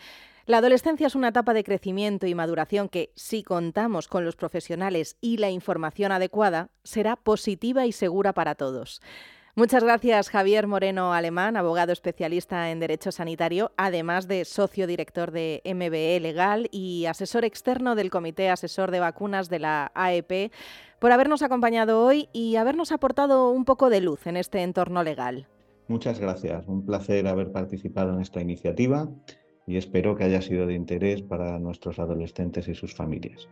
La 0.47 0.57
adolescencia 0.57 1.07
es 1.07 1.15
una 1.15 1.29
etapa 1.29 1.53
de 1.53 1.65
crecimiento 1.65 2.27
y 2.27 2.35
maduración 2.35 2.89
que, 2.89 3.13
si 3.15 3.43
contamos 3.43 4.09
con 4.09 4.25
los 4.25 4.37
profesionales 4.37 5.19
y 5.21 5.37
la 5.37 5.51
información 5.51 6.13
adecuada, 6.13 6.71
será 6.83 7.17
positiva 7.17 7.85
y 7.85 7.93
segura 7.93 8.33
para 8.33 8.55
todos. 8.55 9.03
Muchas 9.59 9.83
gracias, 9.83 10.31
Javier 10.31 10.69
Moreno 10.69 11.13
Alemán, 11.13 11.57
abogado 11.57 11.91
especialista 11.91 12.71
en 12.71 12.79
Derecho 12.79 13.11
Sanitario, 13.11 13.73
además 13.77 14.29
de 14.29 14.45
socio 14.45 14.87
director 14.87 15.33
de 15.33 15.63
MBE 15.65 16.21
Legal 16.21 16.69
y 16.71 17.07
asesor 17.07 17.45
externo 17.45 17.97
del 17.97 18.09
Comité 18.09 18.51
Asesor 18.51 18.93
de 18.93 19.01
Vacunas 19.01 19.49
de 19.49 19.59
la 19.59 19.91
AEP, 19.97 20.53
por 21.01 21.11
habernos 21.11 21.43
acompañado 21.43 22.05
hoy 22.05 22.29
y 22.33 22.55
habernos 22.55 22.93
aportado 22.93 23.51
un 23.51 23.65
poco 23.65 23.91
de 23.91 24.01
luz 24.01 24.29
en 24.29 24.37
este 24.37 24.63
entorno 24.63 25.03
legal. 25.03 25.49
Muchas 25.89 26.21
gracias, 26.21 26.69
un 26.69 26.87
placer 26.87 27.27
haber 27.27 27.51
participado 27.51 28.15
en 28.15 28.21
esta 28.21 28.41
iniciativa 28.41 29.09
y 29.67 29.77
espero 29.77 30.15
que 30.15 30.23
haya 30.23 30.41
sido 30.41 30.69
de 30.69 30.75
interés 30.75 31.23
para 31.23 31.59
nuestros 31.59 31.99
adolescentes 31.99 32.69
y 32.69 32.77
sus 32.77 32.95
familias. 32.95 33.49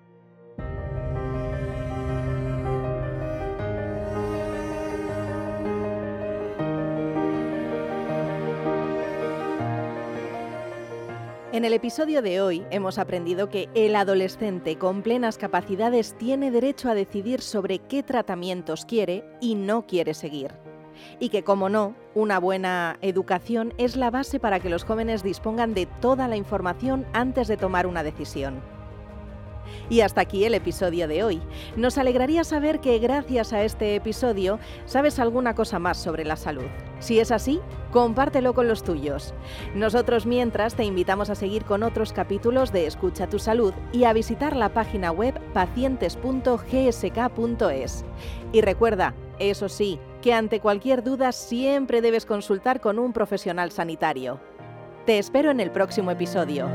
En 11.56 11.64
el 11.64 11.72
episodio 11.72 12.20
de 12.20 12.42
hoy 12.42 12.66
hemos 12.70 12.98
aprendido 12.98 13.48
que 13.48 13.70
el 13.74 13.96
adolescente 13.96 14.76
con 14.76 15.00
plenas 15.00 15.38
capacidades 15.38 16.14
tiene 16.18 16.50
derecho 16.50 16.90
a 16.90 16.94
decidir 16.94 17.40
sobre 17.40 17.78
qué 17.78 18.02
tratamientos 18.02 18.84
quiere 18.84 19.24
y 19.40 19.54
no 19.54 19.86
quiere 19.86 20.12
seguir. 20.12 20.52
Y 21.18 21.30
que, 21.30 21.44
como 21.44 21.70
no, 21.70 21.96
una 22.14 22.38
buena 22.40 22.98
educación 23.00 23.72
es 23.78 23.96
la 23.96 24.10
base 24.10 24.38
para 24.38 24.60
que 24.60 24.68
los 24.68 24.84
jóvenes 24.84 25.22
dispongan 25.22 25.72
de 25.72 25.86
toda 25.86 26.28
la 26.28 26.36
información 26.36 27.06
antes 27.14 27.48
de 27.48 27.56
tomar 27.56 27.86
una 27.86 28.02
decisión. 28.02 28.60
Y 29.88 30.00
hasta 30.00 30.22
aquí 30.22 30.44
el 30.44 30.54
episodio 30.54 31.08
de 31.08 31.24
hoy. 31.24 31.40
Nos 31.76 31.98
alegraría 31.98 32.44
saber 32.44 32.80
que 32.80 32.98
gracias 32.98 33.52
a 33.52 33.62
este 33.62 33.94
episodio 33.94 34.58
sabes 34.84 35.18
alguna 35.18 35.54
cosa 35.54 35.78
más 35.78 35.96
sobre 35.96 36.24
la 36.24 36.36
salud. 36.36 36.66
Si 36.98 37.20
es 37.20 37.30
así, 37.30 37.60
compártelo 37.92 38.54
con 38.54 38.68
los 38.68 38.82
tuyos. 38.82 39.34
Nosotros 39.74 40.26
mientras 40.26 40.74
te 40.74 40.84
invitamos 40.84 41.30
a 41.30 41.34
seguir 41.34 41.64
con 41.64 41.82
otros 41.82 42.12
capítulos 42.12 42.72
de 42.72 42.86
Escucha 42.86 43.28
tu 43.28 43.38
Salud 43.38 43.72
y 43.92 44.04
a 44.04 44.12
visitar 44.12 44.56
la 44.56 44.70
página 44.70 45.12
web 45.12 45.38
pacientes.gsk.es. 45.52 48.04
Y 48.52 48.60
recuerda, 48.60 49.14
eso 49.38 49.68
sí, 49.68 49.98
que 50.22 50.32
ante 50.32 50.60
cualquier 50.60 51.02
duda 51.02 51.32
siempre 51.32 52.00
debes 52.00 52.26
consultar 52.26 52.80
con 52.80 52.98
un 52.98 53.12
profesional 53.12 53.70
sanitario. 53.70 54.40
Te 55.04 55.18
espero 55.18 55.50
en 55.50 55.60
el 55.60 55.70
próximo 55.70 56.10
episodio. 56.10 56.68